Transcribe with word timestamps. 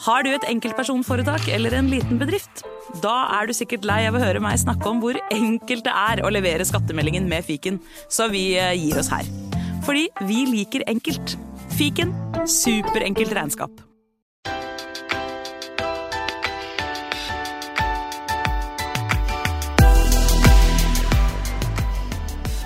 Har 0.00 0.22
du 0.24 0.30
et 0.32 0.44
enkeltpersonforetak 0.48 1.50
eller 1.52 1.74
en 1.76 1.88
liten 1.92 2.16
bedrift? 2.16 2.62
Da 3.02 3.12
er 3.36 3.50
du 3.50 3.52
sikkert 3.52 3.84
lei 3.84 3.98
av 4.08 4.14
å 4.16 4.22
høre 4.22 4.40
meg 4.40 4.56
snakke 4.56 4.88
om 4.88 4.96
hvor 5.02 5.18
enkelt 5.28 5.84
det 5.84 5.92
er 5.92 6.22
å 6.24 6.30
levere 6.32 6.64
skattemeldingen 6.64 7.26
med 7.28 7.44
fiken, 7.44 7.76
så 8.08 8.30
vi 8.32 8.54
eh, 8.56 8.72
gir 8.80 8.96
oss 8.96 9.10
her. 9.12 9.28
Fordi 9.84 10.06
vi 10.24 10.46
liker 10.48 10.86
enkelt. 10.88 11.36
Fiken 11.76 12.14
superenkelt 12.48 13.36
regnskap. 13.36 13.84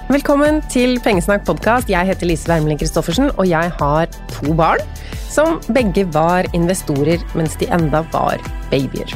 Velkommen 0.06 0.62
til 0.70 1.00
Pengesnakk 1.02 1.42
podkast. 1.50 1.90
Jeg 1.90 2.06
heter 2.06 2.30
Lise 2.30 2.46
Wermelin 2.46 2.78
Christoffersen, 2.78 3.34
og 3.34 3.50
jeg 3.50 3.74
har 3.80 4.06
to 4.30 4.54
barn 4.54 4.86
som 5.34 5.58
begge 5.74 6.06
var 6.14 6.46
investorer 6.54 7.22
mens 7.34 7.56
de 7.58 7.66
enda 7.74 8.04
var 8.12 8.42
babyer. 8.70 9.14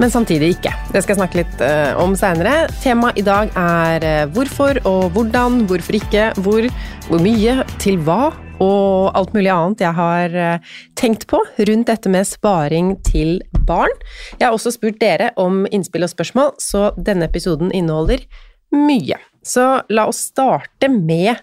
Men 0.00 0.10
samtidig 0.10 0.54
ikke. 0.54 0.72
Det 0.94 1.02
skal 1.02 1.12
jeg 1.12 1.18
snakke 1.20 1.38
litt 1.42 1.62
uh, 1.62 1.98
om 2.00 2.14
seinere. 2.16 2.70
Temaet 2.80 3.18
i 3.20 3.24
dag 3.26 3.50
er 3.52 4.06
uh, 4.06 4.30
hvorfor 4.32 4.80
og 4.88 5.10
hvordan, 5.12 5.66
hvorfor 5.68 5.98
ikke, 5.98 6.30
hvor, 6.40 6.64
hvor 7.10 7.20
mye, 7.20 7.58
til 7.82 7.98
hva, 8.06 8.30
og 8.60 9.10
alt 9.16 9.34
mulig 9.36 9.50
annet 9.52 9.84
jeg 9.84 9.96
har 9.98 10.36
uh, 10.36 10.78
tenkt 10.96 11.26
på 11.28 11.42
rundt 11.68 11.92
dette 11.92 12.12
med 12.12 12.28
sparing 12.28 12.94
til 13.04 13.42
barn. 13.68 13.92
Jeg 14.38 14.46
har 14.46 14.56
også 14.56 14.72
spurt 14.72 15.00
dere 15.02 15.34
om 15.40 15.66
innspill 15.68 16.08
og 16.08 16.14
spørsmål, 16.14 16.54
så 16.56 16.88
denne 16.96 17.28
episoden 17.28 17.68
inneholder 17.68 18.24
mye. 18.72 19.20
Så 19.44 19.82
la 19.92 20.08
oss 20.08 20.24
starte 20.32 20.88
med 20.88 21.36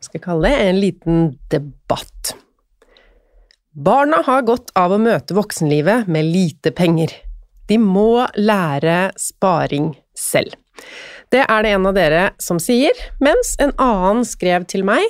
skal 0.00 0.16
jeg 0.16 0.24
kalle 0.24 0.48
det, 0.48 0.62
en 0.62 0.78
liten 0.80 1.26
debatt. 1.52 2.32
Barna 3.70 4.18
har 4.26 4.42
godt 4.42 4.72
av 4.74 4.90
å 4.90 4.98
møte 4.98 5.34
voksenlivet 5.36 6.08
med 6.10 6.26
lite 6.26 6.72
penger. 6.74 7.12
De 7.70 7.76
må 7.78 8.24
lære 8.34 9.12
sparing 9.14 9.92
selv. 10.18 10.56
Det 11.30 11.44
er 11.44 11.62
det 11.62 11.70
en 11.76 11.86
av 11.86 11.94
dere 11.94 12.22
som 12.42 12.58
sier, 12.58 12.90
mens 13.22 13.52
en 13.62 13.70
annen 13.78 14.24
skrev 14.26 14.66
til 14.66 14.82
meg 14.88 15.06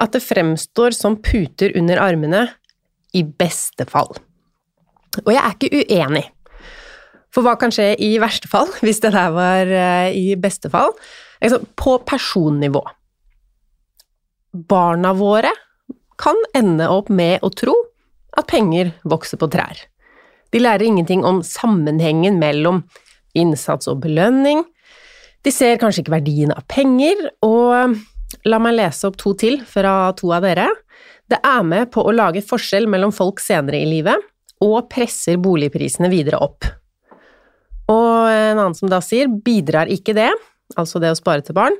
at 0.00 0.16
det 0.16 0.22
fremstår 0.24 0.96
som 0.96 1.18
puter 1.20 1.74
under 1.76 2.00
armene 2.00 2.46
i 3.12 3.26
beste 3.28 3.84
fall. 3.90 4.14
Og 5.26 5.28
jeg 5.34 5.42
er 5.42 5.58
ikke 5.58 5.82
uenig. 5.84 6.24
For 7.28 7.44
hva 7.44 7.58
kan 7.60 7.74
skje 7.74 7.90
i 8.00 8.14
verste 8.22 8.48
fall, 8.48 8.72
hvis 8.84 9.02
det 9.04 9.12
der 9.12 9.36
var 9.36 9.68
eh, 9.68 10.16
i 10.16 10.32
beste 10.40 10.72
fall? 10.72 10.96
På 11.76 11.98
personnivå. 12.08 12.80
Barna 14.64 15.12
våre 15.12 15.52
kan 16.18 16.40
ende 16.56 16.88
opp 16.88 17.12
med 17.12 17.44
å 17.44 17.52
tro 17.52 17.76
at 18.38 18.48
penger 18.50 18.92
vokser 19.08 19.40
på 19.40 19.48
trær. 19.52 19.80
De 20.54 20.60
lærer 20.62 20.86
ingenting 20.86 21.24
om 21.26 21.42
sammenhengen 21.44 22.38
mellom 22.40 22.82
innsats 23.36 23.90
og 23.90 24.00
belønning. 24.04 24.62
De 25.44 25.52
ser 25.54 25.78
kanskje 25.80 26.04
ikke 26.04 26.16
verdien 26.16 26.54
av 26.54 26.64
penger, 26.70 27.28
og 27.44 27.98
la 28.48 28.60
meg 28.62 28.78
lese 28.78 29.08
opp 29.08 29.18
to 29.20 29.34
til 29.38 29.60
fra 29.68 30.12
to 30.18 30.32
av 30.34 30.46
dere. 30.46 30.68
Det 31.28 31.38
er 31.44 31.62
med 31.66 31.90
på 31.92 32.02
å 32.02 32.14
lage 32.14 32.44
forskjell 32.44 32.88
mellom 32.90 33.12
folk 33.14 33.42
senere 33.44 33.82
i 33.82 33.88
livet, 33.88 34.16
og 34.64 34.88
presser 34.90 35.38
boligprisene 35.38 36.10
videre 36.10 36.40
opp. 36.42 36.66
Og 37.88 38.28
en 38.28 38.58
annen 38.58 38.76
som 38.76 38.90
da 38.90 39.00
sier, 39.04 39.28
bidrar 39.28 39.88
ikke 39.92 40.16
det, 40.16 40.30
altså 40.76 41.00
det 41.00 41.12
å 41.12 41.18
spare 41.18 41.44
til 41.44 41.56
barn, 41.56 41.76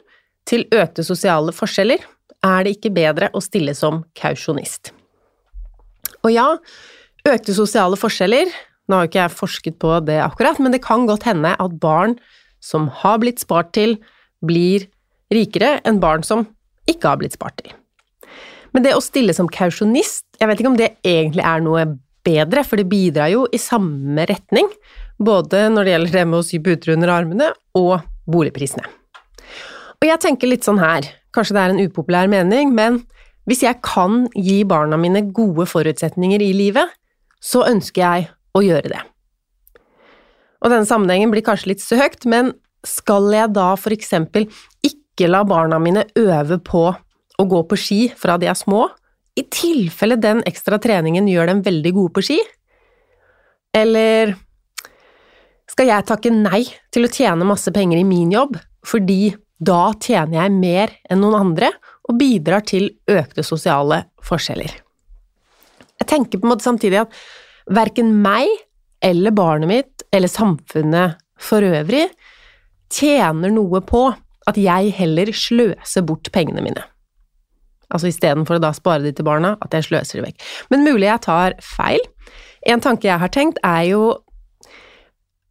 til 0.48 0.64
økte 0.72 1.04
sosiale 1.04 1.52
forskjeller, 1.52 2.04
er 2.44 2.64
det 2.64 2.76
ikke 2.76 2.94
bedre 2.94 3.32
å 3.34 3.42
stille 3.44 3.74
som 3.76 4.04
kausjonist. 4.16 4.92
Og 6.26 6.32
ja, 6.34 6.46
økte 7.28 7.54
sosiale 7.56 7.98
forskjeller, 7.98 8.50
nå 8.88 8.96
har 8.96 9.04
jo 9.04 9.10
ikke 9.12 9.20
jeg 9.20 9.36
forsket 9.36 9.78
på 9.82 9.92
det 10.06 10.18
akkurat, 10.24 10.58
men 10.62 10.74
det 10.74 10.82
kan 10.84 11.06
godt 11.08 11.26
hende 11.28 11.52
at 11.60 11.80
barn 11.82 12.16
som 12.64 12.88
har 13.02 13.20
blitt 13.22 13.42
spart 13.42 13.74
til, 13.76 13.98
blir 14.44 14.86
rikere 15.34 15.76
enn 15.86 16.00
barn 16.02 16.24
som 16.26 16.46
ikke 16.88 17.10
har 17.10 17.20
blitt 17.20 17.36
spart 17.36 17.58
til. 17.60 17.74
Men 18.72 18.84
det 18.84 18.94
å 18.96 19.02
stille 19.04 19.34
som 19.36 19.48
kausjonist, 19.50 20.24
jeg 20.40 20.48
vet 20.48 20.60
ikke 20.60 20.72
om 20.72 20.78
det 20.78 20.92
egentlig 21.06 21.44
er 21.44 21.64
noe 21.64 21.84
bedre, 22.26 22.64
for 22.66 22.80
det 22.80 22.88
bidrar 22.90 23.30
jo 23.32 23.46
i 23.52 23.60
samme 23.60 24.26
retning, 24.28 24.68
både 25.18 25.66
når 25.72 25.84
det 25.84 25.94
gjelder 25.94 26.16
det 26.16 26.24
med 26.28 26.38
å 26.38 26.46
sy 26.46 26.60
puter 26.62 26.94
under 26.94 27.12
armene, 27.12 27.52
og 27.78 28.00
boligprisene. 28.28 28.86
Og 29.98 30.06
jeg 30.06 30.22
tenker 30.22 30.50
litt 30.50 30.66
sånn 30.66 30.80
her, 30.80 31.08
kanskje 31.34 31.56
det 31.56 31.62
er 31.62 31.74
en 31.74 31.82
upopulær 31.82 32.30
mening, 32.30 32.74
men 32.76 33.00
hvis 33.48 33.64
jeg 33.64 33.80
kan 33.84 34.26
gi 34.36 34.60
barna 34.68 34.98
mine 35.00 35.24
gode 35.32 35.64
forutsetninger 35.70 36.42
i 36.44 36.52
livet, 36.56 36.90
så 37.40 37.64
ønsker 37.68 38.02
jeg 38.02 38.28
å 38.56 38.62
gjøre 38.64 38.92
det. 38.92 39.00
Og 40.58 40.72
denne 40.72 40.88
sammenhengen 40.88 41.32
blir 41.32 41.46
kanskje 41.46 41.72
litt 41.72 41.82
søkt, 41.84 42.26
men 42.28 42.52
skal 42.86 43.30
jeg 43.34 43.54
da 43.56 43.70
for 43.78 43.94
eksempel 43.94 44.48
ikke 44.84 45.30
la 45.30 45.44
barna 45.48 45.78
mine 45.82 46.04
øve 46.18 46.58
på 46.62 46.84
å 47.38 47.46
gå 47.46 47.62
på 47.70 47.78
ski 47.78 48.00
fra 48.18 48.36
de 48.38 48.50
er 48.50 48.58
små, 48.58 48.88
i 49.38 49.44
tilfelle 49.54 50.18
den 50.18 50.42
ekstra 50.50 50.80
treningen 50.82 51.28
gjør 51.30 51.52
dem 51.52 51.64
veldig 51.66 51.92
gode 51.94 52.14
på 52.16 52.24
ski? 52.26 52.38
Eller 53.76 54.34
skal 55.70 55.92
jeg 55.92 56.08
takke 56.08 56.32
nei 56.34 56.64
til 56.94 57.06
å 57.06 57.12
tjene 57.12 57.46
masse 57.46 57.70
penger 57.74 58.00
i 58.00 58.06
min 58.08 58.32
jobb, 58.34 58.56
fordi 58.86 59.36
da 59.58 59.92
tjener 60.02 60.42
jeg 60.42 60.56
mer 60.58 60.94
enn 61.10 61.22
noen 61.22 61.38
andre 61.38 61.70
og 62.08 62.18
bidrar 62.20 62.64
til 62.66 62.90
økte 63.10 63.44
sosiale 63.44 64.04
forskjeller. 64.24 64.72
Jeg 65.98 66.08
tenker 66.08 66.38
på 66.38 66.46
en 66.46 66.54
måte 66.54 66.66
samtidig 66.66 67.02
at 67.02 67.16
verken 67.74 68.14
meg 68.22 68.48
eller 69.04 69.34
barnet 69.34 69.70
mitt 69.70 70.06
eller 70.14 70.30
samfunnet 70.30 71.18
for 71.38 71.62
øvrig 71.62 72.06
tjener 72.92 73.52
noe 73.52 73.82
på 73.84 74.06
at 74.48 74.58
jeg 74.58 74.94
heller 74.96 75.30
sløser 75.36 76.06
bort 76.08 76.30
pengene 76.32 76.64
mine. 76.64 76.84
Altså 77.92 78.10
istedenfor 78.10 78.58
å 78.58 78.62
da 78.62 78.72
spare 78.76 79.04
de 79.04 79.12
til 79.16 79.26
barna, 79.28 79.54
at 79.64 79.74
jeg 79.76 79.88
sløser 79.88 80.18
de 80.18 80.26
vekk. 80.26 80.46
Men 80.72 80.84
mulig 80.84 81.08
jeg 81.08 81.24
tar 81.24 81.56
feil. 81.64 82.00
En 82.68 82.82
tanke 82.84 83.08
jeg 83.08 83.20
har 83.20 83.32
tenkt, 83.34 83.60
er 83.64 83.90
jo 83.92 84.02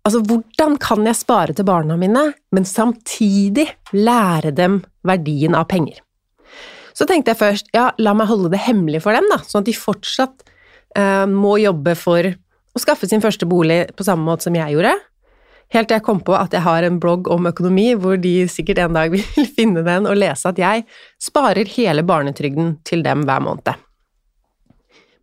Altså, 0.07 0.21
hvordan 0.24 0.77
kan 0.80 1.01
jeg 1.04 1.19
spare 1.19 1.51
til 1.51 1.65
barna 1.68 1.98
mine, 2.00 2.21
men 2.56 2.63
samtidig 2.63 3.65
lære 3.92 4.54
dem 4.56 4.77
verdien 5.04 5.51
av 5.51 5.65
penger? 5.68 5.98
Så 6.97 7.05
tenkte 7.05 7.33
jeg 7.33 7.39
først, 7.39 7.67
ja, 7.77 7.91
la 8.01 8.15
meg 8.17 8.29
holde 8.31 8.49
det 8.53 8.63
hemmelig 8.65 9.03
for 9.05 9.13
dem, 9.13 9.27
da, 9.29 9.38
sånn 9.45 9.61
at 9.61 9.69
de 9.69 9.75
fortsatt 9.77 10.47
eh, 10.97 11.25
må 11.29 11.59
jobbe 11.61 11.94
for 11.99 12.25
å 12.25 12.81
skaffe 12.81 13.09
sin 13.09 13.21
første 13.21 13.45
bolig 13.49 13.83
på 13.97 14.05
samme 14.07 14.25
måte 14.25 14.47
som 14.47 14.57
jeg 14.57 14.73
gjorde. 14.73 14.95
Helt 15.75 15.89
til 15.89 15.97
jeg 15.97 16.05
kom 16.05 16.21
på 16.23 16.33
at 16.38 16.53
jeg 16.55 16.63
har 16.63 16.85
en 16.88 16.99
blogg 17.03 17.27
om 17.33 17.49
økonomi, 17.49 17.91
hvor 17.99 18.17
de 18.21 18.47
sikkert 18.49 18.81
en 18.81 18.95
dag 18.97 19.11
vil 19.13 19.51
finne 19.53 19.83
den 19.85 20.09
og 20.09 20.17
lese 20.17 20.49
at 20.49 20.61
jeg 20.61 20.88
sparer 21.21 21.69
hele 21.75 22.05
barnetrygden 22.07 22.79
til 22.88 23.03
dem 23.05 23.27
hver 23.27 23.44
måned. 23.45 23.75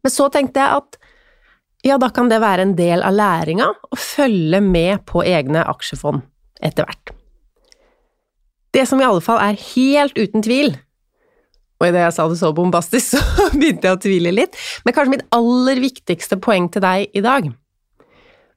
Men 0.04 0.12
så 0.12 0.28
tenkte 0.30 0.60
jeg 0.60 0.82
at 0.82 1.00
ja, 1.84 1.98
da 2.00 2.08
kan 2.12 2.30
det 2.30 2.40
være 2.40 2.64
en 2.64 2.76
del 2.78 3.02
av 3.04 3.16
læringa 3.16 3.66
å 3.92 3.98
følge 3.98 4.60
med 4.64 5.02
på 5.08 5.24
egne 5.26 5.66
aksjefond 5.68 6.22
etter 6.64 6.86
hvert. 6.86 7.12
Det 8.74 8.86
som 8.88 9.00
i 9.00 9.06
alle 9.06 9.22
fall 9.24 9.40
er 9.42 9.58
helt 9.74 10.16
uten 10.18 10.44
tvil, 10.44 10.72
og 11.84 11.90
idet 11.92 12.06
jeg 12.06 12.16
sa 12.16 12.25
det 12.31 12.38
så 12.40 12.52
bombastisk, 12.56 13.19
så 13.36 13.50
begynte 13.52 13.90
jeg 13.90 13.98
å 13.98 14.00
tvile 14.00 14.32
litt, 14.32 14.56
men 14.84 14.96
kanskje 14.96 15.19
mitt 15.19 15.26
aller 15.36 15.82
viktigste 15.82 16.40
poeng 16.42 16.70
til 16.72 16.84
deg 16.84 17.12
i 17.12 17.25
dag 17.25 17.52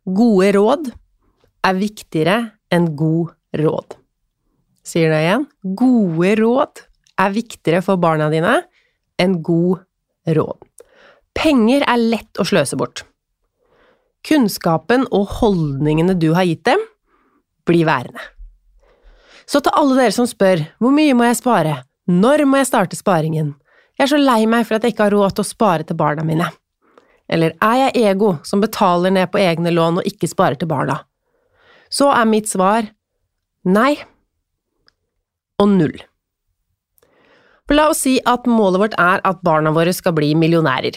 Gode 0.08 0.54
råd 0.56 0.86
er 1.68 1.74
viktigere 1.76 2.36
enn 2.72 2.94
god 2.96 3.34
råd. 3.60 3.98
Sier 4.88 5.12
det 5.12 5.18
igjen. 5.26 5.44
Gode 5.76 6.30
råd 6.40 6.82
er 7.20 7.34
viktigere 7.36 7.82
for 7.84 8.00
barna 8.00 8.30
dine 8.32 8.54
enn 9.20 9.42
god 9.44 9.84
råd. 10.38 10.62
Penger 11.36 11.84
er 11.92 12.00
lett 12.00 12.40
å 12.40 12.48
sløse 12.48 12.80
bort. 12.80 13.04
Kunnskapen 14.24 15.04
og 15.12 15.28
holdningene 15.42 16.16
du 16.16 16.32
har 16.38 16.48
gitt 16.48 16.64
dem, 16.70 16.80
blir 17.68 17.84
værende. 17.88 18.24
Så 19.48 19.60
til 19.64 19.76
alle 19.76 20.00
dere 20.00 20.16
som 20.16 20.28
spør 20.28 20.64
hvor 20.80 20.96
mye 20.96 21.16
må 21.20 21.28
jeg 21.28 21.42
spare, 21.42 21.82
når 22.08 22.46
må 22.48 22.62
jeg 22.62 22.70
starte 22.70 23.00
sparingen, 23.00 23.56
jeg 23.98 24.06
er 24.06 24.12
så 24.14 24.20
lei 24.22 24.46
meg 24.50 24.68
for 24.68 24.78
at 24.78 24.86
jeg 24.86 24.94
ikke 24.94 25.08
har 25.08 25.16
råd 25.16 25.38
til 25.38 25.44
å 25.44 25.50
spare 25.50 25.88
til 25.88 25.98
barna 26.00 26.24
mine. 26.26 26.48
Eller 27.28 27.56
er 27.64 27.80
jeg 27.82 28.04
ego 28.14 28.36
som 28.48 28.62
betaler 28.64 29.12
ned 29.12 29.32
på 29.34 29.42
egne 29.42 29.74
lån 29.74 30.00
og 30.00 30.08
ikke 30.08 30.30
sparer 30.32 30.60
til 30.60 30.70
barna? 30.72 31.02
Så 31.90 32.08
er 32.14 32.30
mitt 32.30 32.48
svar 32.52 32.88
nei 33.68 33.98
og 35.60 35.74
null. 35.74 35.98
For 37.68 37.76
la 37.76 37.90
oss 37.92 38.06
si 38.06 38.16
at 38.24 38.48
målet 38.48 38.82
vårt 38.86 38.96
er 39.02 39.24
at 39.28 39.44
barna 39.44 39.74
våre 39.76 39.92
skal 39.96 40.16
bli 40.16 40.32
millionærer, 40.40 40.96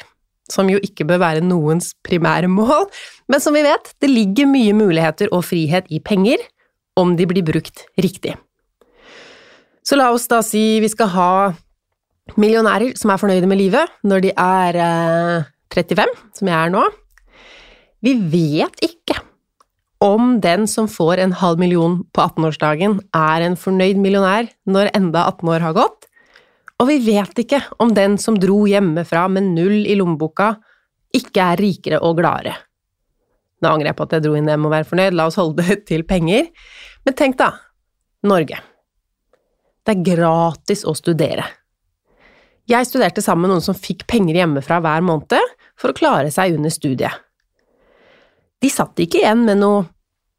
som 0.53 0.71
jo 0.71 0.79
ikke 0.85 1.07
bør 1.09 1.23
være 1.25 1.43
noens 1.43 1.95
primære 2.07 2.51
mål, 2.53 2.87
men 3.27 3.43
som 3.43 3.57
vi 3.57 3.65
vet, 3.67 3.91
det 3.99 4.13
ligger 4.13 4.51
mye 4.51 4.77
muligheter 4.77 5.33
og 5.35 5.49
frihet 5.49 5.91
i 5.91 5.99
penger 5.99 6.45
om 7.01 7.17
de 7.19 7.27
blir 7.27 7.47
brukt 7.47 7.89
riktig. 7.99 8.37
Så 9.91 9.97
la 9.99 10.13
oss 10.15 10.29
da 10.31 10.39
si 10.47 10.79
vi 10.79 10.87
skal 10.87 11.09
ha 11.17 11.31
millionærer 12.39 12.93
som 12.95 13.11
er 13.11 13.19
fornøyde 13.19 13.49
med 13.51 13.59
livet 13.59 13.91
når 14.07 14.23
de 14.23 14.31
er 14.39 14.79
eh, 14.79 15.49
35, 15.75 16.13
som 16.39 16.51
jeg 16.51 16.55
er 16.55 16.71
nå. 16.71 16.85
Vi 18.07 18.13
vet 18.31 18.85
ikke 18.87 19.19
om 20.07 20.39
den 20.45 20.69
som 20.71 20.87
får 20.89 21.25
en 21.25 21.35
halv 21.43 21.59
million 21.59 21.99
på 22.15 22.23
18-årsdagen, 22.23 23.01
er 23.11 23.45
en 23.49 23.59
fornøyd 23.59 23.99
millionær 23.99 24.47
når 24.71 24.93
enda 24.95 25.27
18 25.27 25.53
år 25.57 25.67
har 25.67 25.77
gått. 25.77 26.07
Og 26.79 26.87
vi 26.89 27.01
vet 27.11 27.43
ikke 27.43 27.61
om 27.83 27.91
den 27.99 28.15
som 28.23 28.39
dro 28.39 28.63
hjemmefra 28.71 29.27
med 29.29 29.51
null 29.59 29.83
i 29.83 29.99
lommeboka, 29.99 30.55
ikke 31.19 31.51
er 31.51 31.61
rikere 31.67 31.99
og 32.07 32.23
gladere. 32.23 32.55
Nå 33.61 33.75
angrer 33.75 33.91
jeg 33.91 33.99
på 33.99 34.07
at 34.07 34.17
jeg 34.17 34.29
dro 34.29 34.39
inn 34.39 34.49
hjem 34.49 34.71
og 34.71 34.77
være 34.79 34.89
fornøyd, 34.95 35.19
la 35.19 35.27
oss 35.29 35.43
holde 35.43 35.67
det 35.67 35.83
til 35.91 36.07
penger. 36.07 36.47
Men 37.03 37.19
tenk 37.19 37.43
da, 37.43 37.57
Norge. 38.23 38.70
Det 39.87 39.97
er 39.97 40.05
gratis 40.15 40.85
å 40.85 40.95
studere. 40.97 41.47
Jeg 42.71 42.87
studerte 42.87 43.23
sammen 43.25 43.49
med 43.49 43.55
noen 43.55 43.65
som 43.65 43.79
fikk 43.79 44.05
penger 44.11 44.43
hjemmefra 44.43 44.79
hver 44.85 45.03
måned 45.03 45.55
for 45.81 45.91
å 45.91 45.97
klare 45.97 46.31
seg 46.33 46.55
under 46.59 46.73
studiet. 46.73 47.15
De 48.61 48.69
satt 48.71 49.01
ikke 49.01 49.23
igjen 49.23 49.47
med 49.47 49.63
noe 49.63 49.87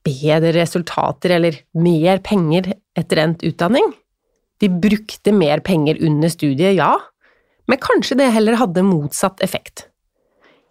bedre 0.05 0.53
resultater 0.55 1.35
eller 1.37 1.57
mer 1.77 2.21
penger 2.25 2.71
etter 2.97 3.21
endt 3.23 3.43
utdanning. 3.45 3.91
De 4.61 4.69
brukte 4.69 5.33
mer 5.33 5.63
penger 5.65 5.97
under 6.05 6.29
studiet, 6.29 6.77
ja, 6.77 6.93
men 7.69 7.81
kanskje 7.81 8.19
det 8.19 8.29
heller 8.35 8.59
hadde 8.61 8.85
motsatt 8.85 9.41
effekt. 9.41 9.87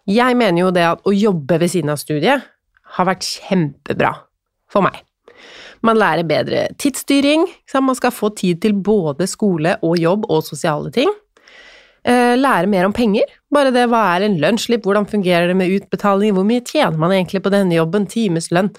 Jeg 0.09 0.35
mener 0.39 0.63
jo 0.63 0.73
det 0.73 0.87
at 0.87 1.05
å 1.07 1.13
jobbe 1.13 1.59
ved 1.61 1.71
siden 1.73 1.91
av 1.93 1.99
studiet 2.01 2.47
har 2.95 3.07
vært 3.07 3.27
kjempebra 3.27 4.15
for 4.71 4.87
meg. 4.87 4.97
Man 5.85 5.97
lærer 5.97 6.27
bedre 6.27 6.67
tidsstyring, 6.81 7.47
man 7.81 7.97
skal 7.97 8.13
få 8.13 8.29
tid 8.37 8.61
til 8.61 8.75
både 8.77 9.25
skole 9.29 9.77
og 9.81 9.97
jobb 9.97 10.27
og 10.29 10.43
sosiale 10.45 10.91
ting. 10.93 11.09
Eh, 12.01 12.33
lære 12.37 12.69
mer 12.69 12.87
om 12.87 12.93
penger, 12.93 13.29
bare 13.53 13.73
det 13.73 13.87
hva 13.89 14.01
er 14.15 14.25
en 14.25 14.39
lønnsslipp, 14.41 14.85
hvordan 14.85 15.05
fungerer 15.09 15.51
det 15.51 15.57
med 15.57 15.73
utbetaling, 15.75 16.33
hvor 16.33 16.45
mye 16.47 16.63
tjener 16.65 16.97
man 16.97 17.13
egentlig 17.13 17.43
på 17.45 17.51
denne 17.53 17.77
jobben, 17.77 18.07
timeslønn, 18.09 18.71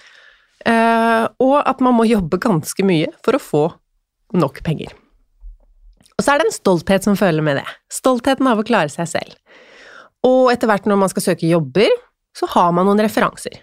eh, 0.66 1.26
og 1.38 1.56
at 1.62 1.82
man 1.86 1.94
må 1.94 2.08
jobbe 2.10 2.40
ganske 2.42 2.86
mye 2.86 3.12
for 3.22 3.38
å 3.38 3.42
få 3.42 3.64
nok 4.34 4.62
penger. 4.66 4.94
Og 6.18 6.24
så 6.24 6.34
er 6.34 6.42
det 6.42 6.48
en 6.50 6.58
stolthet 6.58 7.06
som 7.06 7.18
følger 7.18 7.46
med 7.46 7.60
det, 7.60 7.68
stoltheten 7.94 8.46
av 8.50 8.58
å 8.58 8.66
klare 8.66 8.90
seg 8.90 9.10
selv. 9.10 9.38
Og 10.26 10.50
etter 10.52 10.70
hvert 10.70 10.86
når 10.86 10.98
man 11.04 11.10
skal 11.10 11.30
søke 11.30 11.50
jobber, 11.50 11.90
så 12.34 12.48
har 12.54 12.74
man 12.74 12.86
noen 12.88 13.02
referanser. 13.02 13.62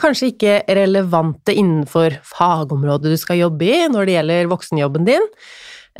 Kanskje 0.00 0.32
ikke 0.32 0.54
relevante 0.74 1.54
innenfor 1.54 2.16
fagområdet 2.26 3.12
du 3.12 3.18
skal 3.20 3.38
jobbe 3.44 3.68
i 3.68 3.84
når 3.92 4.08
det 4.08 4.16
gjelder 4.16 4.50
voksenjobben 4.50 5.06
din, 5.06 5.28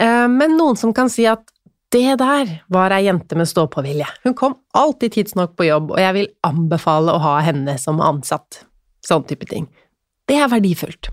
eh, 0.01 0.27
men 0.31 0.57
noen 0.59 0.79
som 0.81 0.95
kan 0.97 1.13
si 1.13 1.29
at 1.31 1.47
det 1.95 2.17
der 2.19 2.51
var 2.75 2.91
ei 2.91 3.05
jente 3.07 3.37
med 3.39 3.47
stå-på-vilje. 3.47 4.09
Hun 4.25 4.35
kom 4.35 4.57
alltid 4.75 5.15
tidsnok 5.15 5.55
på 5.55 5.69
jobb, 5.69 5.93
og 5.95 6.01
jeg 6.03 6.17
vil 6.17 6.31
anbefale 6.47 7.15
å 7.15 7.23
ha 7.23 7.37
henne 7.47 7.77
som 7.79 8.03
ansatt. 8.03 8.65
Sånn 9.05 9.27
type 9.29 9.47
ting. 9.47 9.69
Det 10.27 10.41
er 10.41 10.51
verdifullt. 10.51 11.13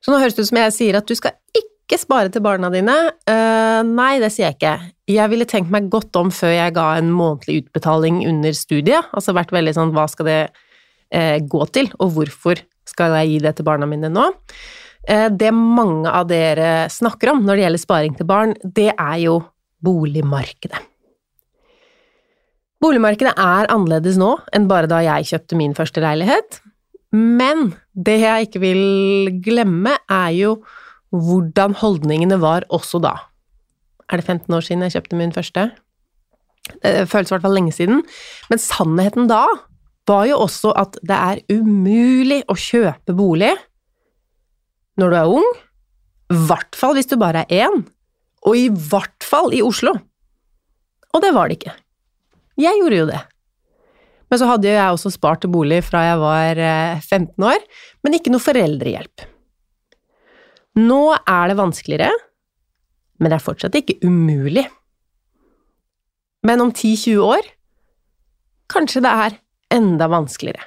Så 0.00 0.12
nå 0.12 0.20
høres 0.22 0.36
det 0.36 0.46
ut 0.46 0.52
som 0.52 0.60
jeg 0.62 0.72
sier 0.72 0.96
at 0.96 1.08
du 1.10 1.16
skal 1.18 1.34
ikke 1.58 1.98
spare 2.00 2.30
til 2.32 2.44
barna 2.44 2.70
dine. 2.72 2.94
Uh, 3.28 3.82
nei, 3.86 4.16
det 4.22 4.30
sier 4.32 4.48
jeg 4.48 4.56
ikke. 4.56 4.74
Jeg 5.10 5.32
ville 5.32 5.48
tenkt 5.50 5.72
meg 5.74 5.90
godt 5.90 6.16
om 6.18 6.30
før 6.34 6.54
jeg 6.54 6.76
ga 6.78 6.86
en 6.96 7.10
månedlig 7.14 7.64
utbetaling 7.64 8.22
under 8.30 8.56
studiet. 8.56 9.10
Altså 9.12 9.36
vært 9.36 9.54
veldig 9.54 9.74
sånn 9.76 9.92
hva 9.96 10.06
skal 10.10 10.30
det 10.30 10.40
gå 11.12 11.66
til, 11.70 11.86
og 12.02 12.10
hvorfor 12.16 12.58
skal 12.86 13.14
jeg 13.20 13.30
gi 13.30 13.38
det 13.44 13.52
til 13.58 13.66
barna 13.68 13.86
mine 13.88 14.10
nå? 14.12 14.24
Uh, 15.06 15.28
det 15.30 15.52
mange 15.54 16.10
av 16.10 16.26
dere 16.30 16.88
snakker 16.92 17.30
om 17.32 17.44
når 17.46 17.56
det 17.56 17.66
gjelder 17.66 17.82
sparing 17.82 18.18
til 18.18 18.28
barn, 18.28 18.56
det 18.62 18.90
er 18.92 19.16
jo 19.22 19.38
boligmarkedet. 19.86 20.80
Boligmarkedet 22.82 23.32
er 23.40 23.70
annerledes 23.72 24.18
nå 24.20 24.34
enn 24.54 24.66
bare 24.68 24.90
da 24.90 25.00
jeg 25.04 25.30
kjøpte 25.30 25.58
min 25.58 25.76
første 25.76 26.02
leilighet, 26.04 26.60
men 27.16 27.70
det 27.94 28.18
jeg 28.20 28.48
ikke 28.48 28.60
vil 28.60 28.82
glemme, 29.44 29.94
er 30.10 30.32
jo 30.36 30.56
hvordan 31.14 31.76
holdningene 31.78 32.38
var 32.42 32.66
også 32.74 33.00
da. 33.00 33.14
Er 34.10 34.20
det 34.20 34.26
15 34.26 34.52
år 34.54 34.66
siden 34.66 34.84
jeg 34.84 34.96
kjøpte 34.98 35.18
min 35.18 35.32
første? 35.34 35.70
Det 36.82 37.06
føles 37.08 37.30
i 37.30 37.34
hvert 37.34 37.46
fall 37.46 37.56
lenge 37.56 37.72
siden. 37.74 38.02
Men 38.50 38.62
sannheten 38.62 39.30
da 39.30 39.44
var 40.06 40.26
jo 40.30 40.40
også 40.44 40.72
at 40.78 40.98
det 41.06 41.16
er 41.16 41.42
umulig 41.52 42.42
å 42.50 42.56
kjøpe 42.58 43.14
bolig 43.16 43.52
når 44.96 45.12
du 45.12 45.16
er 45.18 45.32
ung, 45.38 45.48
i 46.32 46.36
hvert 46.48 46.78
fall 46.78 46.96
hvis 46.96 47.10
du 47.10 47.18
bare 47.20 47.44
er 47.44 47.66
én, 47.66 47.82
og 48.46 48.56
i 48.56 48.68
hvert 48.70 49.26
fall 49.26 49.52
i 49.52 49.62
Oslo. 49.64 49.92
Og 51.12 51.22
det 51.24 51.32
var 51.36 51.48
det 51.48 51.58
ikke. 51.58 51.74
Jeg 52.56 52.80
gjorde 52.80 53.00
jo 53.02 53.08
det. 53.10 53.20
Men 54.30 54.40
så 54.40 54.48
hadde 54.50 54.70
jeg 54.72 54.94
også 54.94 55.12
spart 55.14 55.44
til 55.44 55.52
bolig 55.54 55.82
fra 55.86 56.02
jeg 56.02 56.20
var 56.22 56.60
15 57.04 57.28
eh, 57.28 57.48
år, 57.52 57.66
men 58.02 58.16
ikke 58.16 58.32
noe 58.32 58.42
foreldrehjelp. 58.42 59.26
Nå 60.80 61.02
er 61.16 61.52
det 61.52 61.60
vanskeligere, 61.60 62.10
men 63.20 63.32
det 63.32 63.38
er 63.38 63.44
fortsatt 63.44 63.78
ikke 63.78 64.00
umulig. 64.04 64.66
Men 66.46 66.64
om 66.64 66.72
10–20 66.72 67.22
år 67.22 67.52
kanskje 68.70 69.02
det 69.04 69.12
er 69.26 69.38
enda 69.76 70.08
vanskeligere. 70.12 70.64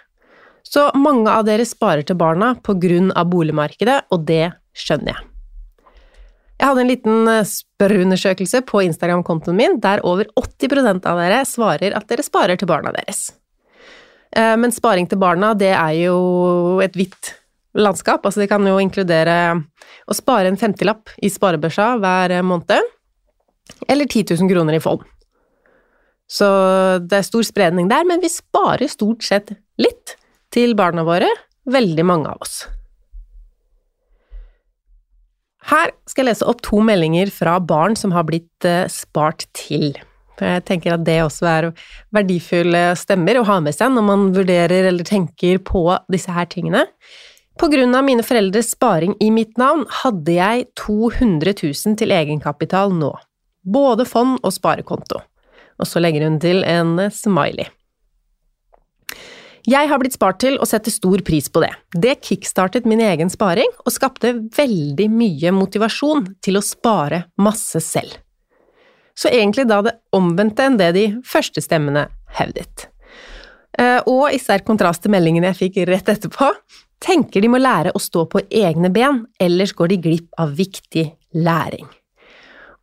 Så 0.70 0.89
mange 0.98 1.32
av 1.32 1.48
dere 1.48 1.66
sparer 1.66 2.06
til 2.06 2.20
barna 2.20 2.54
på 2.62 2.75
grunn 2.78 3.10
av 3.18 3.32
boligmarkedet, 3.32 4.04
og 4.13 4.25
det 4.30 4.51
skjønner 4.78 5.16
jeg. 5.16 5.25
Jeg 6.60 6.68
hadde 6.68 6.82
en 6.84 6.92
liten 6.92 7.30
eh, 7.32 7.48
spørreundersøkelse 7.48 8.62
på 8.68 8.84
Instagram-kontoen 8.89 9.56
min, 9.58 9.78
der 9.80 10.04
over 10.08 10.28
80% 10.38 11.08
av 11.08 11.22
dere 11.22 11.44
svarer 11.48 11.96
at 11.96 12.08
dere 12.12 12.25
sparer 12.25 12.60
til 12.60 12.68
barna 12.70 12.92
deres. 12.96 13.30
Eh, 14.36 14.56
men 14.60 14.75
sparing 14.75 15.08
til 15.10 15.22
barna, 15.22 15.54
det 15.58 15.72
er 15.72 15.96
jo 16.01 16.18
et 16.84 16.98
hvitt 17.00 17.34
landskap. 17.80 18.25
Altså 18.28 18.44
det 18.44 18.50
kan 18.51 18.68
jo 18.68 18.75
inkludere 18.84 19.38
å 20.10 20.18
spare 20.18 20.51
en 20.51 20.60
femtilapp 20.60 21.16
i 21.24 21.32
sparebørsa 21.32 21.94
hver 22.04 22.36
måned, 22.44 22.92
eller 23.88 24.10
10 24.10 24.36
000 24.36 24.51
kroner 24.51 24.75
i 24.75 24.84
fond. 24.84 25.08
Så 26.30 26.48
det 27.10 27.20
er 27.20 27.26
stor 27.26 27.46
spredning 27.48 27.90
der, 27.90 28.06
men 28.06 28.22
vi 28.22 28.30
sparer 28.30 28.90
stort 28.92 29.26
sett 29.26 29.56
litt 29.82 30.16
til 30.54 30.76
barna 30.78 31.06
våre, 31.08 31.30
veldig 31.70 32.06
mange 32.06 32.30
av 32.30 32.46
oss. 32.46 32.62
Her 35.70 35.92
skal 36.10 36.24
jeg 36.24 36.32
lese 36.32 36.48
opp 36.50 36.62
to 36.66 36.82
meldinger 36.86 37.30
fra 37.34 37.58
barn 37.62 37.98
som 38.00 38.14
har 38.16 38.26
blitt 38.30 38.66
eh, 38.66 38.88
spart 38.90 39.46
til. 39.58 39.92
Jeg 40.40 40.64
tenker 40.66 40.96
at 40.96 41.04
det 41.04 41.18
også 41.26 41.48
er 41.52 41.66
verdifulle 42.16 42.94
stemmer 42.98 43.42
å 43.42 43.48
ha 43.50 43.58
med 43.64 43.76
seg 43.76 43.92
når 43.92 44.06
man 44.08 44.30
vurderer 44.36 44.88
eller 44.88 45.08
tenker 45.08 45.60
på 45.66 45.84
disse 46.12 46.32
her 46.34 46.48
tingene. 46.50 46.86
På 47.60 47.68
grunn 47.68 47.92
av 47.98 48.06
mine 48.08 48.24
foreldres 48.24 48.72
sparing 48.72 49.18
i 49.20 49.28
mitt 49.36 49.58
navn 49.60 49.84
hadde 50.02 50.38
jeg 50.38 50.70
200 50.80 51.58
000 51.60 51.98
til 52.00 52.16
egenkapital 52.16 52.96
nå. 52.96 53.12
Både 53.68 54.08
fond 54.08 54.40
og 54.40 54.56
sparekonto. 54.56 55.20
Og 55.80 55.88
så 55.88 56.02
legger 56.04 56.28
hun 56.28 56.40
til 56.44 56.64
en 56.68 56.98
smiley. 57.14 57.70
Jeg 59.70 59.90
har 59.92 60.00
blitt 60.00 60.16
spart 60.16 60.40
til 60.42 60.56
og 60.58 60.68
setter 60.70 60.94
stor 60.94 61.22
pris 61.26 61.50
på 61.52 61.62
det. 61.62 61.72
Det 61.92 62.16
kickstartet 62.24 62.88
min 62.90 63.02
egen 63.04 63.30
sparing 63.30 63.70
og 63.84 63.94
skapte 63.94 64.32
veldig 64.56 65.10
mye 65.12 65.52
motivasjon 65.54 66.26
til 66.44 66.58
å 66.58 66.64
spare 66.64 67.26
masse 67.44 67.82
selv. 67.84 68.16
Så 69.20 69.28
egentlig 69.28 69.68
da 69.68 69.82
det 69.84 69.98
omvendte 70.16 70.64
enn 70.64 70.80
det 70.80 70.94
de 70.96 71.06
første 71.28 71.62
stemmene 71.62 72.08
hevdet. 72.40 72.88
Eh, 73.80 74.00
og 74.08 74.32
i 74.32 74.40
sterk 74.40 74.66
kontrast 74.68 75.04
til 75.04 75.14
meldingen 75.14 75.46
jeg 75.50 75.60
fikk 75.60 75.84
rett 75.90 76.16
etterpå, 76.16 76.50
tenker 77.04 77.44
de 77.44 77.52
må 77.52 77.60
lære 77.60 77.94
å 77.96 78.02
stå 78.02 78.26
på 78.32 78.46
egne 78.48 78.92
ben, 78.96 79.26
ellers 79.40 79.76
går 79.76 79.92
de 79.92 80.02
glipp 80.08 80.40
av 80.40 80.56
viktig 80.56 81.10
læring. 81.36 81.88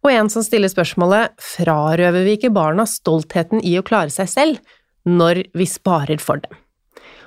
Og 0.07 0.13
en 0.15 0.29
som 0.31 0.45
stiller 0.47 0.71
spørsmålet 0.71 1.33
frarøver 1.43 2.23
vi 2.23 2.37
ikke 2.37 2.53
barna 2.55 2.85
stoltheten 2.87 3.59
i 3.67 3.73
å 3.75 3.85
klare 3.87 4.13
seg 4.15 4.29
selv 4.31 4.77
når 5.03 5.41
vi 5.59 5.67
sparer 5.67 6.23
for 6.23 6.39
dem? 6.45 6.53